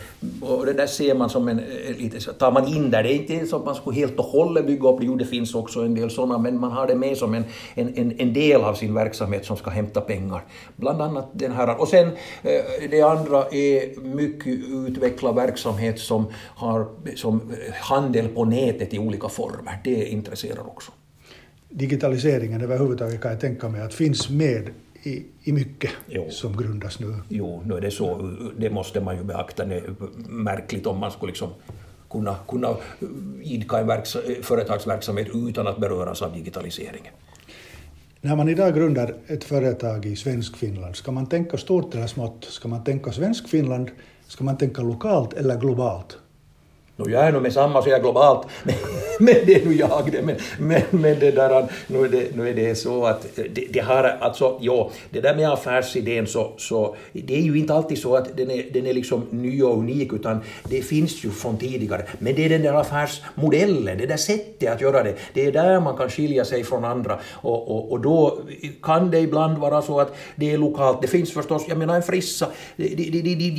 Och 0.41 0.65
det 0.65 0.73
där 0.73 0.87
ser 0.87 1.15
man 1.15 1.29
som 1.29 1.47
en... 1.47 1.59
Eh, 1.59 1.97
lite, 1.97 2.33
tar 2.33 2.51
man 2.51 2.67
in 2.67 2.91
där, 2.91 3.03
det 3.03 3.13
är 3.13 3.31
inte 3.31 3.47
så 3.47 3.55
att 3.55 3.65
man 3.65 3.75
skulle 3.75 3.95
helt 3.95 4.19
och 4.19 4.25
hållet 4.25 4.65
bygga 4.65 4.89
upp 4.89 5.00
Jo, 5.01 5.15
det 5.15 5.25
finns 5.25 5.55
också 5.55 5.79
en 5.79 5.95
del 5.95 6.09
sådana, 6.09 6.37
men 6.37 6.59
man 6.59 6.71
har 6.71 6.87
det 6.87 6.95
med 6.95 7.17
som 7.17 7.33
en, 7.33 7.43
en, 7.75 8.19
en 8.19 8.33
del 8.33 8.61
av 8.61 8.73
sin 8.73 8.93
verksamhet 8.93 9.45
som 9.45 9.57
ska 9.57 9.69
hämta 9.69 10.01
pengar. 10.01 10.43
Bland 10.75 11.01
annat 11.01 11.29
den 11.33 11.51
här. 11.51 11.81
Och 11.81 11.87
sen 11.87 12.07
eh, 12.43 12.89
det 12.91 13.01
andra 13.01 13.45
är 13.51 14.01
mycket 14.01 14.53
utvecklad 14.87 15.35
verksamhet 15.35 15.99
som 15.99 16.25
har 16.55 16.87
som 17.15 17.41
handel 17.81 18.27
på 18.27 18.45
nätet 18.45 18.93
i 18.93 18.99
olika 18.99 19.29
former. 19.29 19.81
Det 19.83 20.05
intresserar 20.05 20.67
också. 20.67 20.91
Digitaliseringen 21.69 22.61
överhuvudtaget 22.61 23.21
kan 23.21 23.31
jag 23.31 23.39
tänka 23.39 23.69
mig 23.69 23.81
att 23.81 23.93
finns 23.93 24.29
med 24.29 24.69
i, 25.03 25.25
i 25.43 25.51
mycket 25.51 25.91
jo. 26.07 26.29
som 26.29 26.57
grundas 26.57 26.99
nu. 26.99 27.15
Jo, 27.29 27.61
nu 27.65 27.75
är 27.75 27.81
det 27.81 27.91
så. 27.91 28.35
Det 28.57 28.69
måste 28.69 29.01
man 29.01 29.17
ju 29.17 29.23
beakta. 29.23 29.65
Det 29.65 29.75
är 29.75 29.83
märkligt 30.29 30.87
om 30.87 30.99
man 30.99 31.11
skulle 31.11 31.29
liksom 31.29 31.49
kunna, 32.11 32.35
kunna 32.47 32.75
idka 33.41 33.79
en 33.79 33.87
verks, 33.87 34.17
företagsverksamhet 34.41 35.27
utan 35.33 35.67
att 35.67 35.77
beröras 35.77 36.21
av 36.21 36.33
digitaliseringen. 36.33 37.13
När 38.21 38.35
man 38.35 38.49
idag 38.49 38.75
grundar 38.75 39.15
ett 39.27 39.43
företag 39.43 40.05
i 40.05 40.15
Svensk-Finland, 40.15 40.95
ska 40.95 41.11
man 41.11 41.25
tänka 41.25 41.57
stort 41.57 41.95
eller 41.95 42.07
smått? 42.07 42.43
Ska 42.43 42.67
man 42.67 42.83
tänka 42.83 43.11
Svensk-Finland? 43.11 43.89
Ska 44.27 44.43
man 44.43 44.57
tänka 44.57 44.81
lokalt 44.81 45.33
eller 45.33 45.57
globalt? 45.57 46.17
Nu 46.95 47.11
jag 47.11 47.27
är 47.27 47.31
nog 47.31 47.41
med 47.41 47.53
samma 47.53 47.81
så 47.81 47.89
jag 47.89 47.97
är 47.97 48.01
globalt, 48.01 48.47
men, 48.63 48.75
men 49.19 49.35
det 49.45 49.55
är 49.55 49.65
nu 49.65 49.73
jag 49.73 50.09
det. 50.11 50.21
Men, 50.21 50.35
men, 50.59 50.81
men 50.89 51.19
det 51.19 51.31
där, 51.31 51.65
nu, 51.87 52.05
är 52.05 52.09
det, 52.09 52.35
nu 52.35 52.49
är 52.49 52.53
det 52.53 52.75
så 52.75 53.05
att 53.05 53.27
det, 53.35 53.65
det 53.69 53.79
har, 53.79 54.03
alltså, 54.03 54.57
ja, 54.61 54.91
det 55.09 55.21
där 55.21 55.35
med 55.35 55.51
affärsidén 55.51 56.27
så, 56.27 56.51
så 56.57 56.95
det 57.13 57.37
är 57.37 57.41
ju 57.41 57.57
inte 57.57 57.73
alltid 57.73 57.97
så 57.97 58.15
att 58.15 58.37
den 58.37 58.51
är, 58.51 58.65
den 58.73 58.87
är 58.87 58.93
liksom 58.93 59.25
ny 59.29 59.63
och 59.63 59.77
unik 59.77 60.13
utan 60.13 60.39
det 60.63 60.81
finns 60.81 61.25
ju 61.25 61.29
från 61.29 61.57
tidigare. 61.57 62.05
Men 62.19 62.35
det 62.35 62.45
är 62.45 62.49
den 62.49 62.61
där 62.61 62.73
affärsmodellen, 62.73 63.97
det 63.97 64.05
där 64.05 64.17
sättet 64.17 64.73
att 64.73 64.81
göra 64.81 65.03
det, 65.03 65.15
det 65.33 65.45
är 65.45 65.51
där 65.51 65.79
man 65.79 65.97
kan 65.97 66.09
skilja 66.09 66.45
sig 66.45 66.63
från 66.63 66.85
andra 66.85 67.19
och, 67.31 67.71
och, 67.71 67.91
och 67.91 67.99
då 67.99 68.41
kan 68.81 69.11
det 69.11 69.19
ibland 69.19 69.57
vara 69.57 69.81
så 69.81 69.99
att 69.99 70.15
det 70.35 70.53
är 70.53 70.57
lokalt. 70.57 71.01
Det 71.01 71.07
finns 71.07 71.33
förstås, 71.33 71.65
jag 71.67 71.77
menar 71.77 71.95
en 71.95 72.03
frissa, 72.03 72.47
det, 72.75 72.83
det, 72.83 73.21
det, 73.21 73.35
det, 73.35 73.51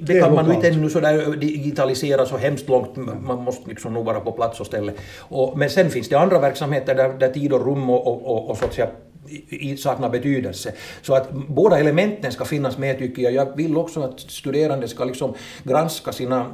det 0.00 0.20
kan 0.20 0.34
man 0.34 0.48
ju 0.48 0.54
inte 0.54 0.68
ännu 0.68 0.90
sådär 0.90 1.36
digitalisera 1.36 2.26
så 2.26 2.37
hemskt 2.38 2.68
långt, 2.68 2.96
man 2.96 3.44
måste 3.44 3.68
liksom 3.68 3.94
nog 3.94 4.04
vara 4.04 4.20
på 4.20 4.32
plats 4.32 4.60
och 4.60 4.66
ställe. 4.66 4.92
Och, 5.18 5.58
men 5.58 5.70
sen 5.70 5.90
finns 5.90 6.08
det 6.08 6.18
andra 6.18 6.38
verksamheter 6.38 6.94
där, 6.94 7.08
där 7.08 7.28
tid 7.28 7.52
och 7.52 7.66
rum 7.66 7.90
och, 7.90 8.06
och, 8.06 8.26
och, 8.26 8.50
och 8.50 8.56
så 8.56 8.64
att 8.64 8.74
säga 8.74 8.88
saknar 9.78 10.10
betydelse. 10.10 10.72
Så 11.02 11.14
att 11.14 11.32
båda 11.32 11.78
elementen 11.78 12.32
ska 12.32 12.44
finnas 12.44 12.78
med 12.78 12.98
tycker 12.98 13.22
jag. 13.22 13.32
Jag 13.32 13.56
vill 13.56 13.76
också 13.76 14.02
att 14.02 14.20
studerande 14.20 14.88
ska 14.88 15.04
liksom 15.04 15.34
granska 15.62 16.12
sina, 16.12 16.46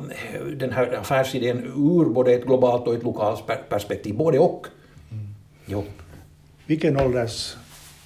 den 0.56 0.72
här 0.72 0.92
affärsidén 1.00 1.58
ur 1.64 2.04
både 2.04 2.32
ett 2.32 2.44
globalt 2.44 2.86
och 2.86 2.94
ett 2.94 3.02
lokalt 3.02 3.42
perspektiv, 3.68 4.16
både 4.16 4.38
och. 4.38 4.66
Mm. 5.10 5.26
Jo. 5.66 5.84
Vilken 6.66 7.00
ålders 7.00 7.56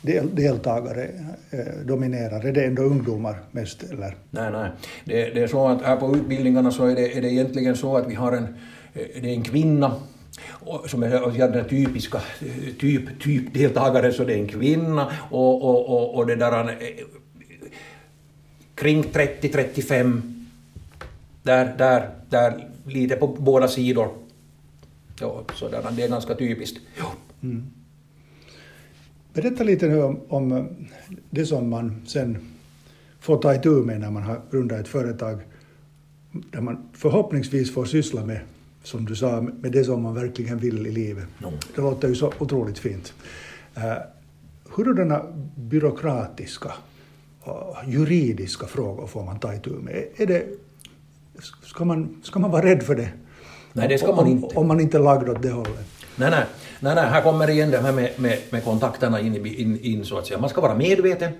deltagare 0.03 1.09
eh, 1.51 1.87
dominerar? 1.87 2.47
Är 2.47 2.53
det 2.53 2.65
ändå 2.65 2.83
ungdomar 2.83 3.37
mest? 3.51 3.83
Eller? 3.83 4.17
Nej, 4.31 4.51
nej. 4.53 4.71
Det, 5.05 5.31
det 5.31 5.43
är 5.43 5.47
så 5.47 5.69
att 5.69 5.83
här 5.83 5.97
på 5.97 6.17
utbildningarna 6.17 6.71
så 6.71 6.87
är 6.87 6.95
det, 6.95 7.17
är 7.17 7.23
det 7.23 7.33
egentligen 7.33 7.77
så 7.77 7.97
att 7.97 8.07
vi 8.07 8.15
har 8.15 8.33
en, 8.33 8.45
eh, 8.95 9.23
det 9.23 9.29
är 9.29 9.35
en 9.35 9.43
kvinna 9.43 9.95
som 10.87 11.03
är 11.03 11.49
den 11.53 11.69
typiska 11.69 12.21
typ, 12.81 13.21
typ 13.21 13.55
deltagare, 13.55 14.13
så 14.13 14.25
det 14.25 14.35
är 14.35 14.39
en 14.39 14.49
kvinna 14.49 15.13
och, 15.31 15.63
och, 15.63 15.89
och, 15.89 16.15
och 16.15 16.27
det 16.27 16.37
där 16.37 16.69
eh, 16.69 17.05
kring 18.75 19.03
30-35, 19.03 20.21
där, 21.43 21.75
där, 21.79 22.11
där 22.31 22.69
lite 22.87 23.17
på 23.17 23.27
båda 23.27 23.69
sidor. 23.69 24.09
Ja, 25.21 25.45
så 25.55 25.69
där, 25.69 25.83
det 25.91 26.03
är 26.03 26.09
ganska 26.09 26.35
typiskt. 26.35 26.79
Mm. 27.43 27.71
Berätta 29.43 29.65
lite 29.65 29.89
nu 29.89 30.03
om, 30.03 30.21
om 30.29 30.69
det 31.31 31.47
som 31.47 31.71
man 31.71 32.03
sen 32.07 32.39
får 33.21 33.39
ta 33.39 33.55
itu 33.55 33.71
med 33.71 34.01
när 34.01 34.11
man 34.11 34.23
har 34.23 34.41
grundat 34.51 34.81
ett 34.81 34.89
företag 34.89 35.39
där 36.33 36.61
man 36.61 36.89
förhoppningsvis 36.93 37.75
får 37.75 37.85
syssla 37.85 38.25
med, 38.25 38.41
som 38.83 39.05
du 39.05 39.17
sa, 39.17 39.41
med 39.41 39.73
det 39.73 39.85
som 39.85 40.03
man 40.03 40.15
verkligen 40.15 40.59
vill 40.59 40.87
i 40.87 40.91
livet. 40.91 41.25
Mm. 41.43 41.55
Det 41.75 41.81
låter 41.81 42.09
ju 42.09 42.15
så 42.15 42.33
otroligt 42.39 42.79
fint. 42.79 43.15
Uh, 43.77 43.83
hurdana 44.65 45.23
byråkratiska 45.57 46.73
och 47.41 47.77
juridiska 47.87 48.67
frågor 48.67 49.07
får 49.07 49.25
man 49.25 49.39
ta 49.39 49.55
itu 49.55 49.71
med? 49.71 50.05
Är 50.17 50.27
det, 50.27 50.47
ska, 51.63 51.85
man, 51.85 52.21
ska 52.23 52.39
man 52.39 52.51
vara 52.51 52.65
rädd 52.65 52.83
för 52.83 52.95
det? 52.95 53.09
Nej, 53.73 53.89
det 53.89 53.99
ska 53.99 54.15
man 54.15 54.27
inte. 54.27 54.47
Om, 54.47 54.57
om 54.57 54.69
man 54.69 54.81
inte 54.81 54.97
är 54.97 55.03
lagd 55.03 55.29
åt 55.29 55.43
det 55.43 55.51
hållet? 55.51 55.98
Nej, 56.19 56.31
nej. 56.31 56.45
Nej, 56.81 56.95
nej, 56.95 57.05
här 57.05 57.23
kommer 57.23 57.51
igen 57.51 57.71
det 57.71 57.79
här 57.79 57.93
med, 57.93 58.11
med, 58.17 58.39
med 58.51 58.65
kontakterna 58.65 59.21
in, 59.21 59.47
in, 59.47 59.81
in 59.83 60.05
så 60.05 60.19
att 60.19 60.27
säga. 60.27 60.41
Man 60.41 60.51
ska 60.51 60.61
vara 60.61 60.75
medveten. 60.75 61.33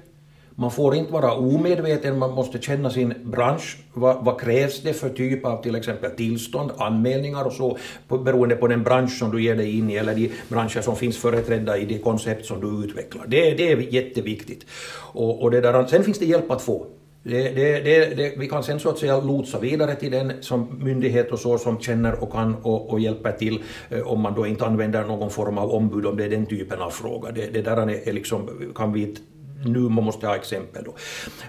Man 0.55 0.71
får 0.71 0.95
inte 0.95 1.13
vara 1.13 1.33
omedveten, 1.33 2.19
man 2.19 2.33
måste 2.33 2.59
känna 2.59 2.91
sin 2.91 3.15
bransch. 3.25 3.77
Vad, 3.93 4.25
vad, 4.25 4.41
krävs 4.41 4.83
det 4.83 4.93
för 4.93 5.09
typ 5.09 5.45
av 5.45 5.63
till 5.63 5.75
exempel 5.75 6.11
tillstånd, 6.11 6.71
anmälningar 6.79 7.45
och 7.45 7.53
så, 7.53 7.79
på, 8.09 8.19
beroende 8.19 8.57
på 8.57 8.67
den 8.67 8.83
bransch 8.83 9.19
som 9.19 9.31
du 9.31 9.43
ger 9.43 9.57
dig 9.57 9.79
in 9.79 9.91
i 9.91 9.97
eller 9.97 10.15
de 10.15 10.31
branscher 10.49 10.81
som 10.81 10.97
finns 10.97 11.19
företrädda 11.19 11.79
i 11.79 11.85
det 11.85 11.99
koncept 11.99 12.47
som 12.47 12.61
du 12.61 12.85
utvecklar. 12.85 13.25
Det, 13.27 13.51
det 13.51 13.73
är 13.73 13.95
jätteviktigt. 13.95 14.67
Och, 15.13 15.43
och 15.43 15.51
det 15.51 15.61
där, 15.61 15.87
sen 15.87 16.05
finns 16.05 16.19
det 16.19 16.25
hjälp 16.25 16.51
att 16.51 16.63
få. 16.63 16.87
Det, 17.29 17.49
det, 17.49 18.15
det, 18.17 18.35
vi 18.37 18.49
kan 18.49 18.63
sen 18.63 18.81
så 18.81 18.89
att 18.89 18.99
säga 18.99 19.21
lotsa 19.21 19.59
vidare 19.59 19.95
till 19.95 20.13
den 20.13 20.33
som 20.41 20.79
myndighet 20.83 21.33
och 21.33 21.39
så 21.39 21.59
som 21.59 21.81
känner 21.81 22.23
och 22.23 22.33
kan 22.33 22.55
och, 22.55 22.91
och 22.91 23.01
hjälper 23.01 23.33
till 23.33 23.63
eh, 23.91 24.13
om 24.13 24.21
man 24.21 24.35
då 24.35 24.47
inte 24.47 24.67
använder 24.67 25.05
någon 25.05 25.31
form 25.31 25.59
av 25.59 25.71
ombud 25.71 26.07
om 26.07 26.17
det 26.17 26.25
är 26.25 26.31
den 26.31 26.47
typen 26.47 26.81
av 26.81 26.91
fråga. 26.91 27.31
Det, 27.33 27.47
det 27.47 27.63
där 27.63 27.77
är, 27.77 28.09
är 28.09 28.13
liksom, 28.13 28.73
kan 28.75 28.93
vi 28.93 29.17
nu 29.65 29.79
man 29.79 30.05
måste 30.05 30.27
ha 30.27 30.37
exempel 30.37 30.85
då. 30.85 30.95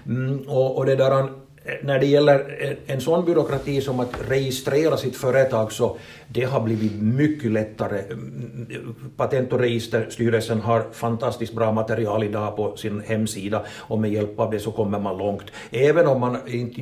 Mm, 0.06 0.38
och, 0.48 0.78
och 0.78 0.86
det 0.86 0.96
där 0.96 1.28
Eh, 1.64 1.74
när 1.82 1.98
det 1.98 2.06
gäller 2.06 2.56
eh, 2.60 2.94
en 2.94 3.00
sån 3.00 3.24
byråkrati 3.24 3.80
som 3.80 4.00
att 4.00 4.14
registrera 4.28 4.96
sitt 4.96 5.16
företag 5.16 5.72
så 5.72 5.96
det 6.28 6.44
har 6.44 6.60
blivit 6.60 6.92
mycket 7.02 7.50
lättare. 7.52 7.98
Mm, 7.98 8.66
mm, 8.70 8.94
Patent 9.16 9.52
och 9.52 9.58
registerstyrelsen 9.58 10.60
har 10.60 10.86
fantastiskt 10.92 11.52
bra 11.52 11.72
material 11.72 12.24
idag 12.24 12.56
på 12.56 12.76
sin 12.76 13.00
hemsida 13.00 13.64
och 13.76 13.98
med 13.98 14.12
hjälp 14.12 14.40
av 14.40 14.50
det 14.50 14.58
så 14.58 14.72
kommer 14.72 14.98
man 14.98 15.18
långt. 15.18 15.44
Även 15.70 16.06
om 16.06 16.20
man 16.20 16.38
inte 16.46 16.80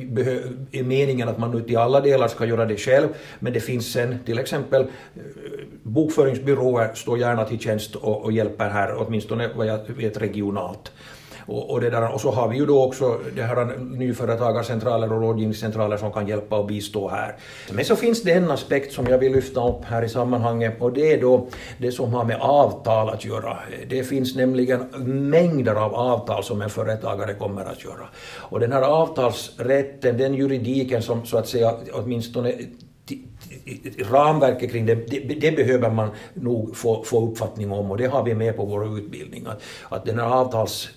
är 0.71 0.83
meningen 0.83 1.29
att 1.29 1.37
man 1.37 1.51
nu 1.51 1.61
till 1.61 1.77
alla 1.77 2.01
delar 2.01 2.27
ska 2.27 2.45
göra 2.45 2.65
det 2.65 2.77
själv, 2.77 3.07
men 3.39 3.53
det 3.53 3.59
finns 3.59 3.91
sen 3.91 4.19
till 4.25 4.39
exempel 4.39 4.81
eh, 4.81 5.21
bokföringsbyråer 5.83 6.93
står 6.93 7.19
gärna 7.19 7.45
till 7.45 7.59
tjänst 7.59 7.95
och, 7.95 8.23
och 8.23 8.31
hjälper 8.31 8.69
här, 8.69 8.95
åtminstone 8.97 9.49
vad 9.55 9.67
jag 9.67 9.79
vet 9.87 10.21
regionalt. 10.21 10.91
Och, 11.49 11.69
och, 11.69 11.81
det 11.81 11.89
där, 11.89 12.13
och 12.13 12.21
så 12.21 12.31
har 12.31 12.47
vi 12.47 12.57
ju 12.57 12.65
då 12.65 12.83
också 12.83 13.19
det 13.35 13.43
här 13.43 13.77
nyföretagarcentraler 13.77 15.13
och 15.13 15.21
rådgivningscentraler 15.21 15.97
som 15.97 16.11
kan 16.11 16.27
hjälpa 16.27 16.59
och 16.59 16.65
bistå 16.65 17.09
här. 17.09 17.35
Men 17.71 17.85
så 17.85 17.95
finns 17.95 18.23
det 18.23 18.31
en 18.31 18.51
aspekt 18.51 18.93
som 18.93 19.07
jag 19.07 19.17
vill 19.17 19.31
lyfta 19.31 19.69
upp 19.69 19.85
här 19.85 20.03
i 20.03 20.09
sammanhanget 20.09 20.81
och 20.81 20.93
det 20.93 21.13
är 21.13 21.21
då 21.21 21.47
det 21.77 21.91
som 21.91 22.13
har 22.13 22.25
med 22.25 22.37
avtal 22.41 23.09
att 23.09 23.25
göra. 23.25 23.57
Det 23.89 24.03
finns 24.03 24.35
nämligen 24.35 24.79
mängder 25.29 25.75
av 25.75 25.95
avtal 25.95 26.43
som 26.43 26.61
en 26.61 26.69
företagare 26.69 27.33
kommer 27.33 27.65
att 27.65 27.83
göra. 27.83 28.09
Och 28.37 28.59
den 28.59 28.71
här 28.71 28.81
avtalsrätten, 28.81 30.17
den 30.17 30.33
juridiken 30.33 31.01
som 31.01 31.25
så 31.25 31.37
att 31.37 31.47
säga 31.47 31.73
åtminstone 31.93 32.53
ramverket 34.09 34.71
kring 34.71 34.85
det, 34.85 34.95
det, 34.95 35.19
det, 35.19 35.51
behöver 35.51 35.89
man 35.89 36.09
nog 36.33 36.75
få, 36.75 37.03
få 37.03 37.29
uppfattning 37.29 37.71
om 37.71 37.91
och 37.91 37.97
det 37.97 38.05
har 38.05 38.23
vi 38.23 38.35
med 38.35 38.55
på 38.55 38.65
våra 38.65 38.97
utbildningar. 38.97 39.57
Att 39.89 40.05
den 40.05 40.19
här 40.19 40.25
avtals 40.25 40.89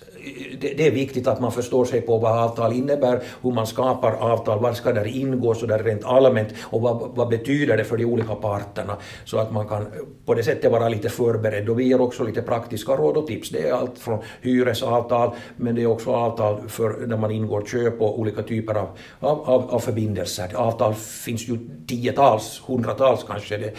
det, 0.59 0.87
är 0.87 0.91
viktigt 0.91 1.27
att 1.27 1.39
man 1.39 1.51
förstår 1.51 1.85
sig 1.85 2.01
på 2.01 2.17
vad 2.17 2.39
avtal 2.39 2.73
innebär, 2.73 3.23
hur 3.41 3.51
man 3.51 3.67
skapar 3.67 4.11
avtal, 4.11 4.59
vad 4.59 4.77
ska 4.77 4.91
där 4.91 5.07
ingå 5.07 5.53
så 5.53 5.65
där 5.65 5.83
rent 5.83 6.05
allmänt 6.05 6.53
och 6.61 6.81
vad, 6.81 7.11
vad 7.15 7.29
betyder 7.29 7.77
det 7.77 7.83
för 7.83 7.97
de 7.97 8.05
olika 8.05 8.35
parterna 8.35 8.97
så 9.25 9.37
att 9.37 9.51
man 9.51 9.67
kan 9.67 9.85
på 10.25 10.33
det 10.33 10.43
sättet 10.43 10.71
vara 10.71 10.89
lite 10.89 11.09
förberedd. 11.09 11.69
Och 11.69 11.79
vi 11.79 11.83
ger 11.83 12.01
också 12.01 12.23
lite 12.23 12.41
praktiska 12.41 12.91
råd 12.91 13.17
och 13.17 13.27
tips. 13.27 13.49
Det 13.49 13.67
är 13.67 13.73
allt 13.73 13.99
från 13.99 14.19
hyresavtal 14.41 15.35
men 15.57 15.75
det 15.75 15.81
är 15.81 15.87
också 15.87 16.11
avtal 16.11 16.69
för 16.69 17.07
när 17.07 17.17
man 17.17 17.31
ingår 17.31 17.65
köp 17.65 18.01
och 18.01 18.19
olika 18.19 18.43
typer 18.43 18.75
av, 18.75 18.87
av, 19.19 19.69
av 19.69 19.79
förbindelser. 19.79 20.55
Avtal 20.55 20.93
finns 20.93 21.47
ju 21.49 21.57
tiotals, 21.87 22.61
hundratals 22.67 23.25
kanske. 23.27 23.57
Det, 23.57 23.73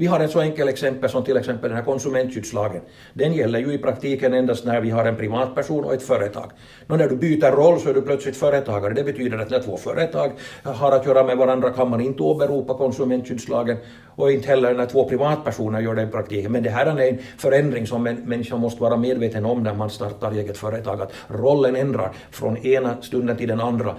vi 0.00 0.06
har 0.06 0.20
ett 0.20 0.30
så 0.30 0.40
enkelt 0.40 0.70
exempel 0.70 1.10
som 1.10 1.24
till 1.24 1.36
exempel 1.36 1.70
den 1.70 1.76
här 1.76 1.84
konsumentskyddslagen. 1.84 2.80
Den 3.14 3.32
gäller 3.32 3.58
ju 3.58 3.72
i 3.72 3.78
praktiken 3.78 4.34
endast 4.34 4.64
när 4.64 4.80
vi 4.80 4.90
har 4.90 5.04
en 5.04 5.16
privatperson 5.16 5.84
och 5.84 5.94
ett 5.94 6.02
företag. 6.02 6.50
Nå, 6.86 6.96
när 6.96 7.08
du 7.08 7.16
byter 7.16 7.56
roll 7.56 7.80
så 7.80 7.88
är 7.88 7.94
du 7.94 8.02
plötsligt 8.02 8.36
företagare. 8.36 8.94
Det 8.94 9.04
betyder 9.04 9.38
att 9.38 9.50
när 9.50 9.62
två 9.62 9.76
företag 9.76 10.32
har 10.62 10.92
att 10.92 11.06
göra 11.06 11.24
med 11.24 11.36
varandra 11.36 11.70
kan 11.70 11.90
man 11.90 12.00
inte 12.00 12.22
åberopa 12.22 12.74
konsumentskyddslagen 12.74 13.76
och 14.16 14.32
inte 14.32 14.48
heller 14.48 14.74
när 14.74 14.86
två 14.86 15.08
privatpersoner 15.08 15.80
gör 15.80 15.94
det 15.94 16.02
i 16.02 16.06
praktiken. 16.06 16.52
Men 16.52 16.62
det 16.62 16.70
här 16.70 16.86
är 16.86 17.08
en 17.08 17.18
förändring 17.38 17.86
som 17.86 18.06
en 18.06 18.16
människa 18.16 18.56
måste 18.56 18.82
vara 18.82 18.96
medveten 18.96 19.44
om 19.44 19.62
när 19.62 19.74
man 19.74 19.90
startar 19.90 20.32
eget 20.32 20.58
företag, 20.58 21.02
att 21.02 21.12
rollen 21.28 21.76
ändrar 21.76 22.12
från 22.30 22.56
ena 22.56 23.02
stunden 23.02 23.36
till 23.36 23.48
den 23.48 23.60
andra. 23.60 23.96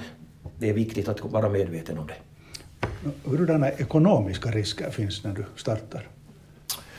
Det 0.60 0.70
är 0.70 0.74
viktigt 0.74 1.10
att 1.10 1.24
vara 1.24 1.50
medveten 1.50 1.98
om 1.98 2.08
det. 2.08 2.31
Hurdana 3.24 3.70
ekonomiska 3.70 4.52
risker 4.52 4.92
finns 4.92 5.24
när 5.24 5.34
du 5.34 5.46
startar? 5.56 6.08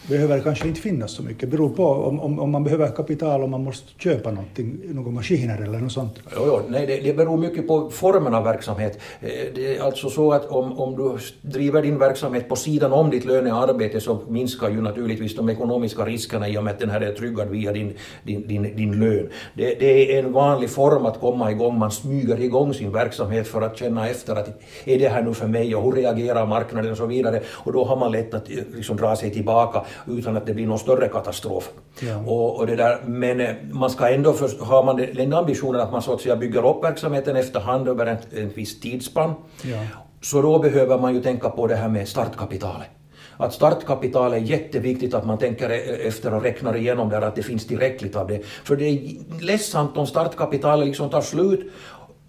Behöver 0.08 0.40
kanske 0.40 0.68
inte 0.68 0.80
finnas 0.80 1.12
så 1.12 1.22
mycket. 1.22 1.40
Det 1.40 1.46
beror 1.46 1.68
på 1.68 1.86
om, 1.86 2.20
om, 2.20 2.38
om, 2.38 2.50
man 2.50 2.64
behöver 2.64 2.88
kapital, 2.88 3.42
om 3.42 3.50
man 3.50 3.64
måste 3.64 3.88
köpa 3.98 4.30
någonting, 4.30 4.80
några 4.84 5.10
maskiner 5.10 5.62
eller 5.62 5.78
något 5.78 5.92
sånt. 5.92 6.20
Jo, 6.36 6.42
jo, 6.46 6.60
nej, 6.68 6.86
det, 6.86 7.00
det 7.00 7.12
beror 7.12 7.36
mycket 7.36 7.68
på 7.68 7.90
formen 7.90 8.34
av 8.34 8.44
verksamhet. 8.44 8.98
Eh, 9.20 9.28
det 9.54 9.76
är 9.76 9.82
alltså 9.82 10.10
så 10.10 10.32
att 10.32 10.46
om, 10.46 10.78
om 10.78 10.96
du 10.96 11.18
driver 11.42 11.82
din 11.82 11.98
verksamhet 11.98 12.48
på 12.48 12.56
sidan 12.56 12.92
om 12.92 13.10
ditt 13.10 13.24
lönearbete 13.24 14.00
så 14.00 14.18
minskar 14.28 14.70
ju 14.70 14.80
naturligtvis 14.80 15.36
de 15.36 15.48
ekonomiska 15.48 16.04
riskerna 16.04 16.48
i 16.48 16.58
och 16.58 16.64
med 16.64 16.72
att 16.72 16.80
den 16.80 16.90
här 16.90 17.00
är 17.00 17.12
tryggad 17.12 17.48
via 17.48 17.72
din, 17.72 17.92
din, 18.22 18.48
din, 18.48 18.76
din 18.76 19.00
lön. 19.00 19.28
Det, 19.54 19.74
det, 19.80 20.16
är 20.16 20.24
en 20.24 20.32
vanlig 20.32 20.70
form 20.70 21.06
att 21.06 21.20
komma 21.20 21.50
igång, 21.50 21.78
man 21.78 21.90
smyger 21.90 22.40
igång 22.40 22.74
sin 22.74 22.92
verksamhet 22.92 23.48
för 23.48 23.62
att 23.62 23.78
känna 23.78 24.08
efter 24.08 24.36
att 24.36 24.48
är 24.84 24.98
det 24.98 25.08
här 25.08 25.22
nu 25.22 25.34
för 25.34 25.46
mig 25.46 25.74
och 25.74 25.82
hur 25.82 25.92
reagerar 25.92 26.46
marknaden 26.46 26.90
och 26.90 26.96
så 26.96 27.06
vidare. 27.06 27.40
Och 27.48 27.72
då 27.72 27.84
har 27.84 27.96
man 27.96 28.12
lätt 28.12 28.34
att 28.34 28.50
eh, 28.50 28.56
liksom 28.74 28.96
dra 28.96 29.16
sig 29.16 29.30
tillbaka 29.30 29.84
utan 30.06 30.36
att 30.36 30.46
det 30.46 30.54
blir 30.54 30.66
någon 30.66 30.78
större 30.78 31.08
katastrof. 31.08 31.70
Ja. 32.00 32.18
Och, 32.18 32.58
och, 32.58 32.66
det 32.66 32.76
där, 32.76 32.98
men 33.06 33.40
eh, 33.40 33.54
man 33.70 33.90
ska 33.90 34.08
ändå, 34.08 34.32
för, 34.32 34.64
har 34.64 34.84
man 34.84 34.96
den 34.96 35.32
ambitionen 35.32 35.80
att 35.80 35.92
man 35.92 36.02
så 36.02 36.14
att 36.14 36.20
säga 36.20 36.36
bygger 36.36 36.66
upp 36.66 36.84
verksamheten 36.84 37.36
efterhand 37.36 37.88
över 37.88 38.06
en, 38.06 38.16
en 38.36 38.48
viss 38.48 38.80
tidsspann. 38.80 39.34
Ja. 39.62 39.86
så 40.20 40.42
då 40.42 40.58
behöver 40.58 40.98
man 40.98 41.14
ju 41.14 41.22
tänka 41.22 41.48
på 41.48 41.66
det 41.66 41.76
här 41.76 41.88
med 41.88 42.08
startkapitalet. 42.08 42.88
Att 43.36 43.54
startkapital 43.54 44.32
är 44.32 44.36
jätteviktigt 44.36 45.14
att 45.14 45.26
man 45.26 45.38
tänker 45.38 45.70
e- 45.70 46.08
efter 46.08 46.34
och 46.34 46.42
räknar 46.42 46.76
igenom 46.76 47.08
där 47.08 47.22
att 47.22 47.34
det 47.34 47.42
finns 47.42 47.66
tillräckligt 47.66 48.16
av 48.16 48.28
det. 48.28 48.44
För 48.64 48.76
det 48.76 48.84
är 48.84 49.00
ledsamt 49.40 49.96
om 49.96 50.06
startkapitalet 50.06 50.86
liksom 50.86 51.10
tar 51.10 51.20
slut 51.20 51.72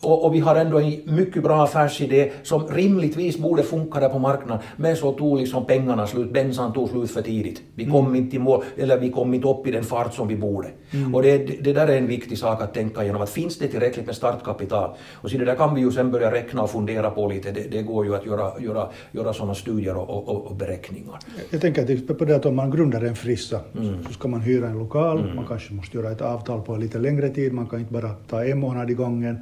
och, 0.05 0.25
och, 0.25 0.35
vi 0.35 0.39
har 0.39 0.55
ändå 0.55 0.79
en 0.79 1.15
mycket 1.15 1.43
bra 1.43 1.63
affärsidé 1.63 2.31
som 2.43 2.67
rimligtvis 2.67 3.37
borde 3.37 3.63
funka 3.63 3.99
där 3.99 4.09
på 4.09 4.19
marknaden, 4.19 4.63
men 4.77 4.95
så 4.95 5.11
tog 5.11 5.39
liksom 5.39 5.65
pengarna 5.65 6.07
slut, 6.07 6.33
bensan 6.33 6.73
tog 6.73 6.89
slut 6.89 7.11
för 7.11 7.21
tidigt. 7.21 7.61
Vi 7.75 7.85
kom 7.85 8.05
mm. 8.05 8.15
inte 8.15 8.35
i 8.35 8.39
mål, 8.39 8.63
eller 8.77 8.99
vi 8.99 9.09
kom 9.09 9.33
inte 9.33 9.47
upp 9.47 9.67
i 9.67 9.71
den 9.71 9.83
fart 9.83 10.13
som 10.13 10.27
vi 10.27 10.35
borde. 10.35 10.67
Mm. 10.91 11.15
Och 11.15 11.23
det, 11.23 11.37
det 11.37 11.73
där 11.73 11.87
är 11.87 11.97
en 11.97 12.07
viktig 12.07 12.37
sak 12.37 12.61
att 12.61 12.73
tänka 12.73 13.03
igenom, 13.03 13.21
att 13.21 13.29
finns 13.29 13.57
det 13.57 13.67
tillräckligt 13.67 14.05
med 14.05 14.15
startkapital? 14.15 14.89
Och 15.13 15.29
så 15.29 15.37
det 15.37 15.45
där 15.45 15.55
kan 15.55 15.75
vi 15.75 15.81
ju 15.81 15.91
sen 15.91 16.11
börja 16.11 16.31
räkna 16.31 16.61
och 16.61 16.69
fundera 16.69 17.09
på 17.09 17.27
lite, 17.27 17.51
det, 17.51 17.71
det 17.71 17.81
går 17.81 18.05
ju 18.05 18.15
att 18.15 18.25
göra, 18.25 18.51
göra, 18.59 18.89
göra 19.11 19.33
sådana 19.33 19.55
studier 19.55 19.97
och, 19.97 20.29
och, 20.29 20.45
och 20.45 20.55
beräkningar. 20.55 21.19
Jag 21.49 21.61
tänker 21.61 22.13
på 22.13 22.25
det 22.25 22.35
att 22.35 22.45
om 22.45 22.55
man 22.55 22.71
grundar 22.71 23.01
en 23.01 23.15
frissa 23.15 23.59
mm. 23.77 24.05
så 24.07 24.13
ska 24.13 24.27
man 24.27 24.41
hyra 24.41 24.67
en 24.67 24.79
lokal, 24.79 25.19
mm. 25.19 25.35
man 25.35 25.45
kanske 25.47 25.73
måste 25.73 25.97
göra 25.97 26.11
ett 26.11 26.21
avtal 26.21 26.61
på 26.61 26.75
lite 26.75 26.99
längre 26.99 27.29
tid, 27.29 27.53
man 27.53 27.67
kan 27.67 27.79
inte 27.79 27.93
bara 27.93 28.09
ta 28.09 28.43
en 28.45 28.59
månad 28.59 28.91
i 28.91 28.93
gången 28.93 29.41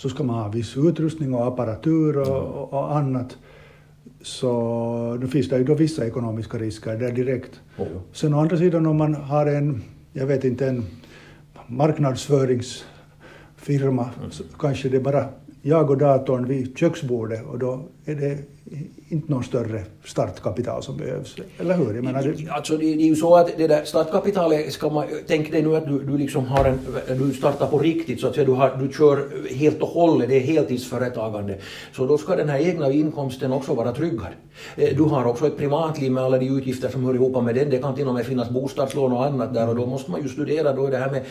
så 0.00 0.08
ska 0.08 0.24
man 0.24 0.38
ha 0.38 0.48
viss 0.48 0.76
utrustning 0.76 1.34
och 1.34 1.46
apparatur 1.46 2.18
och, 2.18 2.26
mm. 2.26 2.42
och 2.52 2.96
annat. 2.96 3.36
Så 4.22 4.48
då 5.20 5.26
finns 5.26 5.48
det 5.48 5.58
ju 5.58 5.64
då 5.64 5.74
vissa 5.74 6.06
ekonomiska 6.06 6.58
risker 6.58 6.96
där 6.96 7.12
direkt. 7.12 7.60
Mm. 7.78 7.92
Sen 8.12 8.34
å 8.34 8.40
andra 8.40 8.56
sidan 8.56 8.86
om 8.86 8.96
man 8.96 9.14
har 9.14 9.46
en, 9.46 9.82
jag 10.12 10.26
vet 10.26 10.44
inte, 10.44 10.68
en 10.68 10.84
marknadsföringsfirma, 11.66 14.10
mm. 14.18 14.30
så 14.30 14.44
kanske 14.58 14.88
det 14.88 15.00
bara 15.00 15.24
jag 15.62 15.90
och 15.90 15.98
datorn 15.98 16.46
vid 16.46 16.78
köksbordet 16.78 17.46
och 17.46 17.58
då 17.58 17.80
är 18.04 18.14
det 18.14 18.38
inte 19.08 19.32
någon 19.32 19.44
större 19.44 19.82
startkapital 20.04 20.82
som 20.82 20.96
behövs, 20.96 21.36
eller 21.58 21.74
hur? 21.74 21.94
Jag 21.94 22.04
menar, 22.04 22.22
det... 22.22 22.50
Alltså 22.50 22.76
det, 22.76 22.94
det 22.94 23.02
är 23.02 23.06
ju 23.06 23.16
så 23.16 23.36
att 23.36 23.56
det 23.56 23.66
där 23.66 23.84
startkapitalet 23.84 24.72
ska 24.72 24.90
man, 24.90 25.06
tänk 25.26 25.52
dig 25.52 25.62
nu 25.62 25.76
att 25.76 25.86
du, 25.86 25.98
du 25.98 26.18
liksom 26.18 26.46
har 26.46 26.64
en, 26.64 26.78
du 27.18 27.32
startar 27.32 27.66
på 27.66 27.78
riktigt 27.78 28.20
så 28.20 28.26
att 28.26 28.34
säga, 28.34 28.46
du, 28.46 28.52
har, 28.52 28.76
du 28.76 28.92
kör 28.92 29.28
helt 29.54 29.82
och 29.82 29.88
hållet, 29.88 30.28
det 30.28 30.36
är 30.36 30.40
heltidsföretagande. 30.40 31.58
Så 31.92 32.06
då 32.06 32.18
ska 32.18 32.36
den 32.36 32.48
här 32.48 32.58
egna 32.58 32.90
inkomsten 32.90 33.52
också 33.52 33.74
vara 33.74 33.92
tryggad. 33.92 34.32
Eh, 34.76 34.96
du 34.96 35.02
har 35.02 35.24
också 35.24 35.46
ett 35.46 35.58
privatliv 35.58 36.12
med 36.12 36.24
alla 36.24 36.38
de 36.38 36.46
utgifter 36.46 36.88
som 36.88 37.04
hör 37.04 37.14
ihop 37.14 37.44
med 37.44 37.54
den, 37.54 37.70
det 37.70 37.78
kan 37.78 37.94
till 37.94 38.08
och 38.08 38.14
med 38.14 38.26
finnas 38.26 38.50
bostadslån 38.50 39.12
och 39.12 39.24
annat 39.24 39.54
där 39.54 39.68
och 39.68 39.76
då 39.76 39.86
måste 39.86 40.10
man 40.10 40.22
ju 40.22 40.28
studera 40.28 40.72
då 40.72 40.86
det 40.86 40.96
här 40.96 41.10
med 41.10 41.22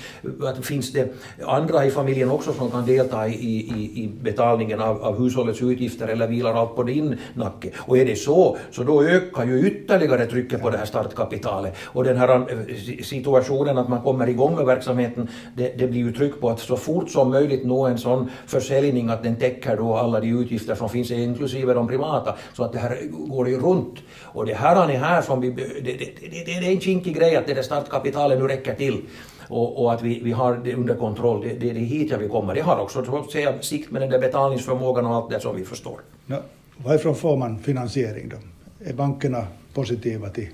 att 0.43 0.65
finns 0.65 0.91
det 0.91 1.13
andra 1.45 1.85
i 1.85 1.91
familjen 1.91 2.31
också 2.31 2.53
som 2.53 2.71
kan 2.71 2.85
delta 2.85 3.27
i, 3.27 3.31
i, 3.33 4.03
i 4.03 4.11
betalningen 4.21 4.79
av, 4.79 5.03
av 5.03 5.23
hushållets 5.23 5.61
utgifter 5.61 6.07
eller 6.07 6.27
vilar 6.27 6.53
allt 6.53 6.75
på 6.75 6.83
din 6.83 7.17
nacke. 7.33 7.71
Och 7.77 7.97
är 7.97 8.05
det 8.05 8.15
så, 8.15 8.57
så 8.71 8.83
då 8.83 9.03
ökar 9.03 9.45
ju 9.45 9.67
ytterligare 9.67 10.25
trycket 10.25 10.61
på 10.61 10.69
det 10.69 10.77
här 10.77 10.85
startkapitalet. 10.85 11.75
Och 11.85 12.03
den 12.03 12.17
här 12.17 12.29
eh, 12.29 13.03
situationen 13.03 13.77
att 13.77 13.89
man 13.89 14.01
kommer 14.01 14.29
igång 14.29 14.55
med 14.55 14.65
verksamheten, 14.65 15.27
det, 15.55 15.77
det 15.77 15.87
blir 15.87 16.01
ju 16.01 16.13
tryck 16.13 16.41
på 16.41 16.49
att 16.49 16.59
så 16.59 16.77
fort 16.77 17.09
som 17.09 17.29
möjligt 17.29 17.65
nå 17.65 17.87
en 17.87 17.97
sån 17.97 18.29
försäljning 18.47 19.09
att 19.09 19.23
den 19.23 19.35
täcker 19.35 19.77
då 19.77 19.95
alla 19.95 20.19
de 20.19 20.27
utgifter 20.27 20.75
som 20.75 20.89
finns, 20.89 21.11
inklusive 21.11 21.73
de 21.73 21.87
privata, 21.87 22.35
så 22.53 22.63
att 22.63 22.73
det 22.73 22.79
här 22.79 22.97
går 23.11 23.49
ju 23.49 23.59
runt. 23.59 23.99
Och 24.23 24.45
det 24.45 24.53
här 24.53 24.89
är 24.89 24.97
här 24.97 25.21
som 25.21 25.41
vi, 25.41 25.49
det, 25.49 25.63
det, 25.81 25.91
det, 26.21 26.43
det 26.45 26.67
är 26.67 26.71
en 26.71 26.79
kinkig 26.79 27.15
grej 27.15 27.35
att 27.35 27.47
det 27.47 27.53
där 27.53 27.61
startkapitalet 27.61 28.39
nu 28.39 28.47
räcker 28.47 28.75
till 28.75 29.01
och, 29.49 29.83
och, 29.83 29.93
att 29.93 30.01
vi, 30.01 30.19
vi 30.23 30.31
har 30.31 30.61
det 30.63 30.73
under 30.73 30.95
kontroll. 30.95 31.41
Det, 31.41 31.47
det, 31.47 31.73
det 31.73 31.79
är 31.79 31.85
hit 31.85 32.11
jag 32.11 32.17
vill 32.17 32.29
komma. 32.29 32.53
Det 32.53 32.61
har 32.61 32.79
också 32.79 33.05
så 33.05 33.17
att 33.17 33.31
säga, 33.31 33.61
sikt 33.61 33.91
med 33.91 34.01
den 34.01 34.09
där 34.09 34.19
betalningsförmågan 34.19 35.05
och 35.05 35.15
allt 35.15 35.29
det 35.29 35.39
som 35.39 35.55
vi 35.55 35.65
förstår. 35.65 35.99
Ja, 36.25 36.37
varifrån 36.83 37.15
får 37.15 37.37
man 37.37 37.59
finansiering 37.59 38.29
då? 38.29 38.37
Är 38.85 38.93
bankerna 38.93 39.47
positiva 39.73 40.29
till, 40.29 40.47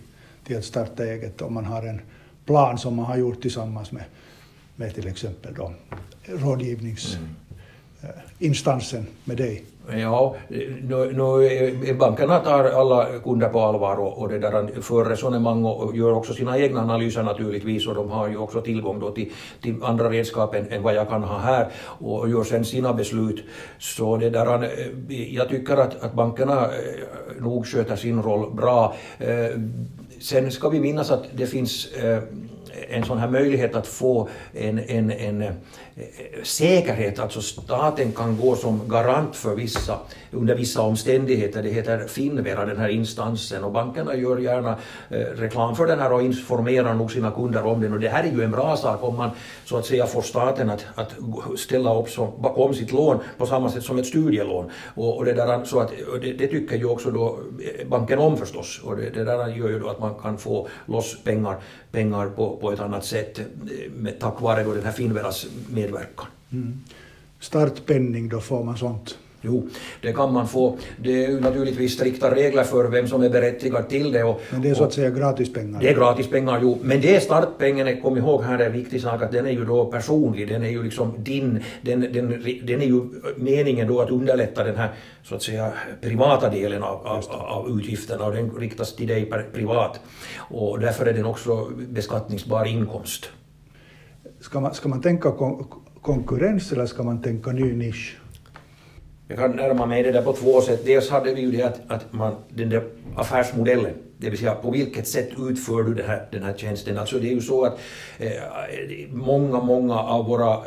till 0.43 0.57
att 0.57 0.65
starta 0.65 1.05
eget 1.05 1.41
om 1.41 1.53
man 1.53 1.65
har 1.65 1.83
en 1.83 2.01
plan 2.45 2.77
som 2.77 2.95
man 2.95 3.05
har 3.05 3.17
gjort 3.17 3.41
tillsammans 3.41 3.91
med, 3.91 4.03
med 4.75 4.95
till 4.95 5.07
exempel 5.07 5.53
då, 5.53 5.73
rådgivningsinstansen 6.25 8.99
mm. 8.99 9.11
med 9.23 9.37
dig? 9.37 9.63
Ja, 9.93 10.35
nu, 10.49 11.13
nu, 11.13 11.47
eh, 11.89 11.95
bankerna 11.95 12.39
tar 12.39 12.63
alla 12.63 13.07
kunder 13.23 13.49
på 13.49 13.59
allvar 13.59 13.95
och, 13.95 14.17
och 14.17 14.29
det 14.29 14.39
där 14.39 14.81
för 14.81 15.05
resonemang 15.05 15.65
och 15.65 15.97
gör 15.97 16.13
också 16.13 16.33
sina 16.33 16.57
egna 16.57 16.81
analyser 16.81 17.23
naturligtvis 17.23 17.87
och 17.87 17.95
de 17.95 18.09
har 18.09 18.27
ju 18.27 18.37
också 18.37 18.61
tillgång 18.61 18.99
då 18.99 19.11
till, 19.11 19.31
till 19.61 19.83
andra 19.83 20.09
redskap 20.09 20.55
än, 20.55 20.71
än, 20.71 20.83
vad 20.83 20.93
jag 20.93 21.09
kan 21.09 21.23
ha 21.23 21.37
här 21.37 21.67
och 21.99 22.29
gör 22.29 22.43
sen 22.43 22.65
sina 22.65 22.93
beslut. 22.93 23.43
Så 23.79 24.17
det 24.17 24.29
där, 24.29 24.63
eh, 24.63 25.35
jag 25.35 25.49
tycker 25.49 25.77
att, 25.77 26.03
att 26.03 26.13
bankerna 26.13 26.61
eh, 26.61 27.41
nog 27.41 27.67
sköter 27.67 27.95
sin 27.95 28.23
roll 28.23 28.53
bra. 28.53 28.95
Sen 30.19 30.51
ska 30.51 30.69
vi 30.69 30.79
minnas 30.79 31.11
att 31.11 31.23
det 31.31 31.45
finns 31.45 31.87
en 32.89 33.03
sån 33.03 33.17
här 33.17 33.27
möjlighet 33.27 33.75
att 33.75 33.87
få 33.87 34.29
en, 34.53 34.79
en, 34.79 35.11
en 35.11 35.43
Eh, 35.97 36.43
säkerhet, 36.43 37.19
alltså 37.19 37.41
staten 37.41 38.11
kan 38.11 38.37
gå 38.37 38.55
som 38.55 38.89
garant 38.89 39.35
för 39.35 39.55
vissa, 39.55 39.99
under 40.31 40.55
vissa 40.55 40.81
omständigheter. 40.81 41.63
Det 41.63 41.69
heter 41.69 42.07
Finvera, 42.07 42.65
den 42.65 42.77
här 42.77 42.89
instansen, 42.89 43.63
och 43.63 43.71
bankerna 43.71 44.15
gör 44.15 44.37
gärna 44.37 44.77
eh, 45.09 45.17
reklam 45.17 45.75
för 45.75 45.87
den 45.87 45.99
här 45.99 46.13
och 46.13 46.21
informerar 46.21 46.93
nog 46.93 47.11
sina 47.11 47.31
kunder 47.31 47.65
om 47.65 47.81
den. 47.81 47.93
Och 47.93 47.99
det 47.99 48.09
här 48.09 48.23
är 48.23 48.31
ju 48.31 48.43
en 48.43 48.51
bra 48.51 48.77
sak 48.77 49.03
om 49.03 49.15
man 49.15 49.29
så 49.65 49.77
att 49.77 49.85
säga 49.85 50.05
får 50.05 50.21
staten 50.21 50.69
att, 50.69 50.85
att 50.95 51.13
ställa 51.57 51.99
upp 51.99 52.09
som, 52.09 52.31
bakom 52.41 52.73
sitt 52.73 52.91
lån 52.91 53.19
på 53.37 53.45
samma 53.45 53.69
sätt 53.69 53.83
som 53.83 53.97
ett 53.97 54.07
studielån. 54.07 54.71
Och, 54.95 55.17
och 55.17 55.25
det, 55.25 55.33
där, 55.33 55.65
så 55.65 55.79
att, 55.79 55.91
det, 56.21 56.33
det, 56.33 56.47
tycker 56.47 56.75
ju 56.75 56.85
också 56.85 57.11
då 57.11 57.39
eh, 57.79 57.87
banken 57.87 58.19
om 58.19 58.37
förstås, 58.37 58.81
och 58.83 58.97
det, 58.97 59.09
det 59.09 59.23
där 59.23 59.47
gör 59.47 59.69
ju 59.69 59.79
då 59.79 59.89
att 59.89 59.99
man 59.99 60.15
kan 60.15 60.37
få 60.37 60.67
loss 60.85 61.23
pengar, 61.23 61.57
pengar 61.91 62.29
på, 62.29 62.57
på 62.57 62.71
ett 62.71 62.79
annat 62.79 63.05
sätt 63.05 63.39
med, 63.95 64.19
tack 64.19 64.41
vare 64.41 64.63
då 64.63 64.73
den 64.73 64.83
här 64.83 64.91
Finveras 64.91 65.45
medverkan. 65.85 66.27
Mm. 66.51 66.83
Startpenning, 67.39 68.29
då 68.29 68.39
får 68.39 68.63
man 68.63 68.77
sånt? 68.77 69.17
Jo, 69.47 69.69
det 70.01 70.13
kan 70.13 70.33
man 70.33 70.47
få. 70.47 70.77
Det 70.97 71.25
är 71.25 71.39
naturligtvis 71.39 71.93
strikta 71.93 72.35
regler 72.35 72.63
för 72.63 72.87
vem 72.89 73.07
som 73.07 73.23
är 73.23 73.29
berättigad 73.29 73.89
till 73.89 74.11
det. 74.11 74.23
Och, 74.23 74.41
men 74.51 74.61
det 74.61 74.69
är 74.69 74.73
så 74.73 74.83
att 74.83 74.93
säga 74.93 75.09
gratispengar? 75.09 75.81
Det 75.81 75.89
är 75.89 75.95
gratispengar, 75.95 76.59
jo. 76.61 76.77
Men 76.83 77.01
det 77.01 77.15
är 77.15 77.19
startpengen, 77.19 78.01
kom 78.01 78.17
ihåg 78.17 78.43
här 78.43 78.59
är 78.59 78.65
en 78.65 78.73
viktig 78.73 79.01
sak, 79.01 79.21
att 79.21 79.31
den 79.31 79.45
är 79.45 79.51
ju 79.51 79.65
då 79.65 79.85
personlig, 79.85 80.47
den 80.47 80.63
är 80.63 80.69
ju 80.69 80.83
liksom 80.83 81.13
din, 81.17 81.63
den, 81.81 82.01
den, 82.01 82.43
den 82.63 82.81
är 82.81 82.85
ju 82.85 83.01
meningen 83.35 83.87
då 83.87 84.01
att 84.01 84.09
underlätta 84.09 84.63
den 84.63 84.75
här 84.75 84.89
så 85.23 85.35
att 85.35 85.43
säga 85.43 85.71
privata 86.01 86.49
delen 86.49 86.83
av, 86.83 87.07
av, 87.07 87.23
av 87.29 87.79
utgifterna 87.79 88.25
och 88.25 88.33
den 88.33 88.51
riktas 88.51 88.95
till 88.95 89.07
dig 89.07 89.31
privat. 89.53 89.99
Och 90.37 90.79
därför 90.79 91.05
är 91.05 91.13
den 91.13 91.25
också 91.25 91.69
beskattningsbar 91.89 92.65
inkomst. 92.65 93.29
Ska 94.45 94.59
man, 94.59 94.73
ska 94.73 94.89
man 94.89 95.01
tänka 95.01 95.31
kon 95.31 95.65
konkurrens 96.01 96.71
eller 96.71 96.85
ska 96.85 97.03
man 97.03 97.21
tänka 97.21 97.51
ny 97.51 97.73
nisch? 97.73 98.17
Jag 99.27 99.37
kan 99.37 99.51
närma 99.51 99.85
mig 99.85 100.03
det 100.03 100.11
där 100.11 100.21
på 100.21 100.33
två 100.33 100.61
sätt. 100.61 100.85
Dels 100.85 101.09
hade 101.09 101.33
vi 101.33 101.41
ju 101.41 101.51
det 101.51 101.63
att, 101.63 101.79
att 101.87 102.13
man, 102.13 102.35
den 102.49 102.69
där 102.69 102.83
affärsmodellen, 103.15 103.93
det 104.17 104.29
vill 104.29 104.39
säga 104.39 104.55
på 104.55 104.71
vilket 104.71 105.07
sätt 105.07 105.29
utför 105.39 105.83
du 105.83 105.93
den 105.93 106.05
här, 106.05 106.27
den 106.31 106.43
här 106.43 106.53
tjänsten. 106.57 106.97
Alltså 106.97 107.19
det 107.19 107.27
är 107.27 107.33
ju 107.33 107.41
så 107.41 107.65
att 107.65 107.79
eh, 108.17 108.29
många, 109.11 109.61
många 109.61 109.99
av 109.99 110.25
våra 110.25 110.53
eh, 110.53 110.61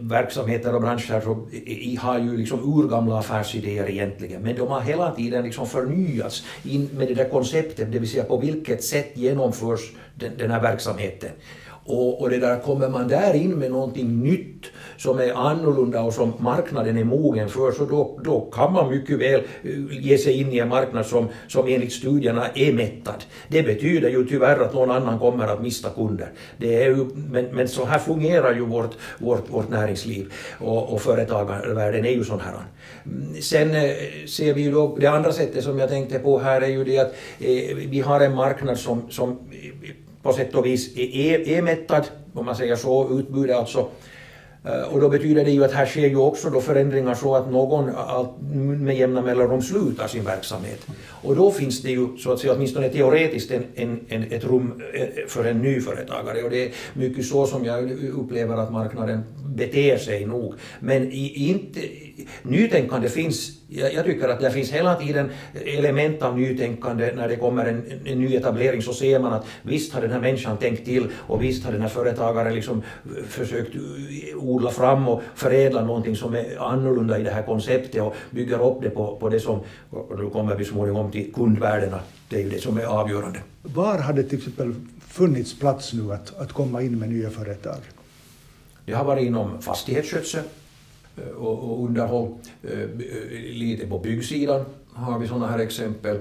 verksamheter 0.00 0.74
och 0.74 0.80
branscher 0.80 1.20
så, 1.20 1.46
i, 1.52 1.96
har 1.96 2.18
ju 2.18 2.36
liksom 2.36 2.78
urgamla 2.78 3.18
affärsidéer 3.18 3.90
egentligen, 3.90 4.42
men 4.42 4.56
de 4.56 4.68
har 4.68 4.80
hela 4.80 5.14
tiden 5.14 5.44
liksom 5.44 5.66
förnyats 5.66 6.44
in 6.64 6.88
med 6.96 7.08
det 7.08 7.14
där 7.14 7.28
konceptet, 7.28 7.92
det 7.92 7.98
vill 7.98 8.10
säga 8.10 8.24
på 8.24 8.36
vilket 8.36 8.84
sätt 8.84 9.10
genomförs 9.14 9.92
den, 10.14 10.32
den 10.38 10.50
här 10.50 10.62
verksamheten. 10.62 11.30
Och, 11.86 12.20
och 12.20 12.30
det 12.30 12.38
där, 12.38 12.60
kommer 12.60 12.88
man 12.88 13.08
där 13.08 13.34
in 13.34 13.58
med 13.58 13.70
någonting 13.70 14.22
nytt 14.22 14.66
som 14.96 15.18
är 15.18 15.32
annorlunda 15.32 16.02
och 16.02 16.14
som 16.14 16.32
marknaden 16.38 16.98
är 16.98 17.04
mogen 17.04 17.48
för, 17.48 17.72
så 17.72 17.84
då, 17.84 18.20
då 18.24 18.40
kan 18.40 18.72
man 18.72 18.90
mycket 18.90 19.18
väl 19.18 19.40
eh, 19.62 20.04
ge 20.06 20.18
sig 20.18 20.40
in 20.40 20.52
i 20.52 20.58
en 20.58 20.68
marknad 20.68 21.06
som, 21.06 21.28
som 21.48 21.66
enligt 21.68 21.92
studierna 21.92 22.46
är 22.54 22.72
mättad. 22.72 23.24
Det 23.48 23.62
betyder 23.62 24.10
ju 24.10 24.26
tyvärr 24.26 24.60
att 24.60 24.74
någon 24.74 24.90
annan 24.90 25.18
kommer 25.18 25.46
att 25.46 25.62
mista 25.62 25.90
kunder. 25.90 26.28
Det 26.58 26.84
är 26.84 26.86
ju, 26.86 27.06
men, 27.14 27.44
men 27.44 27.68
så 27.68 27.84
här 27.84 27.98
fungerar 27.98 28.54
ju 28.54 28.60
vårt, 28.60 28.94
vårt, 29.18 29.50
vårt 29.50 29.70
näringsliv 29.70 30.32
och, 30.58 30.92
och 30.92 31.02
företagarvärlden 31.02 32.04
är 32.04 32.10
ju 32.10 32.24
sån 32.24 32.40
här. 32.40 32.54
Sen 33.40 33.74
eh, 33.74 33.90
ser 34.26 34.54
vi 34.54 34.62
ju 34.62 34.72
då, 34.72 34.96
det 35.00 35.06
andra 35.06 35.32
sättet 35.32 35.64
som 35.64 35.78
jag 35.78 35.88
tänkte 35.88 36.18
på 36.18 36.38
här 36.38 36.60
är 36.60 36.68
ju 36.68 36.84
det 36.84 36.98
att 36.98 37.14
eh, 37.38 37.76
vi 37.76 38.00
har 38.00 38.20
en 38.20 38.34
marknad 38.34 38.78
som, 38.78 39.10
som 39.10 39.30
eh, 39.30 40.05
på 40.26 40.32
sätt 40.32 40.54
och 40.54 40.66
vis 40.66 40.96
är, 40.96 41.16
är 41.16 41.48
e- 41.48 41.62
mättad, 41.62 42.04
om 42.34 42.46
man 42.46 42.56
säger 42.56 42.76
så, 42.76 43.18
utbudet 43.18 43.56
alltså. 43.56 43.88
Eh, 44.64 44.92
och 44.92 45.00
då 45.00 45.08
betyder 45.08 45.44
det 45.44 45.50
ju 45.50 45.64
att 45.64 45.72
här 45.72 45.86
sker 45.86 46.08
ju 46.08 46.16
också 46.16 46.50
då 46.50 46.60
förändringar 46.60 47.14
så 47.14 47.34
att 47.34 47.50
någon 47.50 47.84
med 48.84 48.96
jämna 48.96 49.22
mellanrum 49.22 49.62
slutar 49.62 50.08
sin 50.08 50.24
verksamhet. 50.24 50.86
Och 51.22 51.36
då 51.36 51.50
finns 51.50 51.82
det 51.82 51.90
ju 51.90 52.16
så 52.18 52.32
att 52.32 52.40
säga 52.40 52.52
åtminstone 52.54 52.88
teoretiskt 52.88 53.50
en, 53.50 53.64
en, 53.74 54.00
en, 54.08 54.22
ett 54.22 54.44
rum 54.44 54.82
eh, 54.94 55.26
för 55.28 55.44
en 55.44 55.58
ny 55.58 55.80
företagare 55.80 56.42
och 56.42 56.50
det 56.50 56.64
är 56.64 56.72
mycket 56.94 57.26
så 57.26 57.46
som 57.46 57.64
jag 57.64 57.90
upplever 57.92 58.56
att 58.56 58.72
marknaden 58.72 59.22
beter 59.56 59.98
sig 59.98 60.26
nog. 60.26 60.54
Men 60.80 61.12
i, 61.12 61.48
inte, 61.48 61.80
nytänkande 62.42 63.08
finns 63.08 63.56
jag, 63.68 63.94
jag, 63.94 64.04
tycker 64.04 64.28
att 64.28 64.40
det 64.40 64.50
finns 64.50 64.70
hela 64.70 64.94
tiden 64.94 65.30
element 65.64 66.22
av 66.22 66.38
nytänkande 66.38 67.12
när 67.16 67.28
det 67.28 67.36
kommer 67.36 67.66
en, 67.66 67.84
en 68.04 68.20
ny 68.20 68.36
etablering 68.36 68.82
så 68.82 68.92
ser 68.92 69.18
man 69.18 69.32
att 69.32 69.46
visst 69.62 69.92
har 69.92 70.00
den 70.00 70.10
här 70.10 70.20
människan 70.20 70.56
tänkt 70.56 70.84
till 70.84 71.06
och 71.16 71.42
visst 71.42 71.64
har 71.64 71.72
den 71.72 71.82
här 71.82 71.88
företagaren 71.88 72.54
liksom 72.54 72.82
försökt 73.28 73.76
odla 74.36 74.70
fram 74.70 75.08
och 75.08 75.22
förädla 75.34 75.84
någonting 75.84 76.16
som 76.16 76.34
är 76.34 76.58
annorlunda 76.58 77.18
i 77.18 77.22
det 77.22 77.30
här 77.30 77.42
konceptet 77.42 78.02
och 78.02 78.14
bygger 78.30 78.70
upp 78.70 78.82
det 78.82 78.90
på, 78.90 79.16
på 79.16 79.28
det 79.28 79.40
som, 79.40 79.60
och 79.90 80.18
nu 80.18 80.30
kommer 80.30 80.56
vi 80.56 80.64
småningom 80.64 81.10
till 81.10 81.32
kundvärdena, 81.32 82.00
det 82.28 82.36
är 82.36 82.40
ju 82.40 82.50
det 82.50 82.58
som 82.58 82.78
är 82.78 82.84
avgörande. 82.84 83.38
Var 83.62 83.98
har 83.98 84.12
det 84.12 84.22
till 84.22 84.38
exempel 84.38 84.74
funnits 85.08 85.58
plats 85.58 85.92
nu 85.92 86.12
att, 86.12 86.38
att 86.38 86.52
komma 86.52 86.82
in 86.82 86.98
med 86.98 87.08
nya 87.08 87.30
företag? 87.30 87.78
Det 88.86 88.92
har 88.92 89.04
varit 89.04 89.26
inom 89.26 89.62
fastighetsskötsel 89.62 90.44
eh, 91.16 91.28
och, 91.28 91.84
underhåll, 91.84 92.34
eh, 92.62 92.88
lite 93.52 93.86
på 93.86 93.98
byggsidan 93.98 94.64
har 94.92 95.18
vi 95.18 95.28
sådana 95.28 95.46
här 95.46 95.58
exempel. 95.58 96.18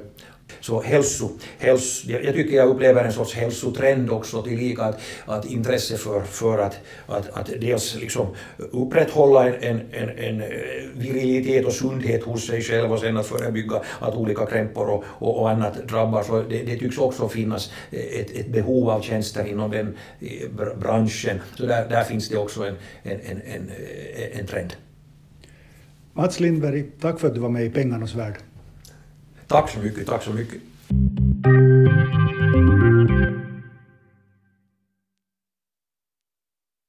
Så 0.61 0.81
hälso, 0.81 1.29
hälso, 1.57 2.11
jag 2.11 2.33
tycker 2.33 2.55
jag 2.55 2.69
upplever 2.69 3.03
en 3.03 3.13
sorts 3.13 3.33
hälsotrend 3.33 4.09
också 4.09 4.41
tillika 4.41 4.83
att, 4.83 4.99
att 5.25 5.45
intresse 5.45 5.97
för, 5.97 6.21
för 6.21 6.57
att, 6.57 6.79
att, 7.07 7.29
att 7.29 7.49
dels 7.61 7.95
liksom 7.95 8.27
upprätthålla 8.57 9.47
en, 9.47 9.81
en, 9.91 10.09
en, 10.09 10.41
eh, 10.41 10.47
virilitet 10.93 11.65
och 11.65 11.73
sundhet 11.73 12.23
hos 12.23 12.47
sig 12.47 12.61
själv 12.61 12.93
och 12.93 12.99
sen 12.99 13.17
att 13.17 13.27
förebygga 13.27 13.81
att 13.99 14.15
olika 14.15 14.45
krämpor 14.45 14.87
och, 14.89 15.03
och, 15.07 15.39
och 15.41 15.49
annat 15.49 15.87
drabbar. 15.87 16.23
Så 16.23 16.41
det, 16.41 16.63
det 16.63 16.77
tycks 16.77 16.97
också 16.97 17.29
finnas 17.29 17.71
eh, 17.91 18.19
ett, 18.19 18.31
ett 18.31 18.47
behov 18.47 18.89
av 18.89 19.01
tjänster 19.01 19.45
inom 19.45 19.71
den 19.71 19.97
eh, 20.19 20.77
branschen. 20.79 21.41
Så 21.57 21.65
där, 21.65 21.89
där 21.89 22.03
finns 22.03 22.29
det 22.29 22.37
också 22.37 22.65
en, 22.65 22.75
en, 23.03 23.41
en, 23.45 23.71
en 24.33 24.47
trend. 24.47 24.73
Mats 26.13 26.39
Lindberg, 26.39 26.85
tack 27.01 27.19
för 27.19 27.27
att 27.27 27.33
du 27.33 27.39
var 27.39 27.49
med 27.49 27.65
i 27.65 27.69
Pengarnas 27.69 28.15
värld. 28.15 28.35
Tack 29.47 29.69
så 29.69 29.79
mycket, 29.79 30.07
tack 30.07 30.23
så 30.23 30.29
mycket. 30.29 30.61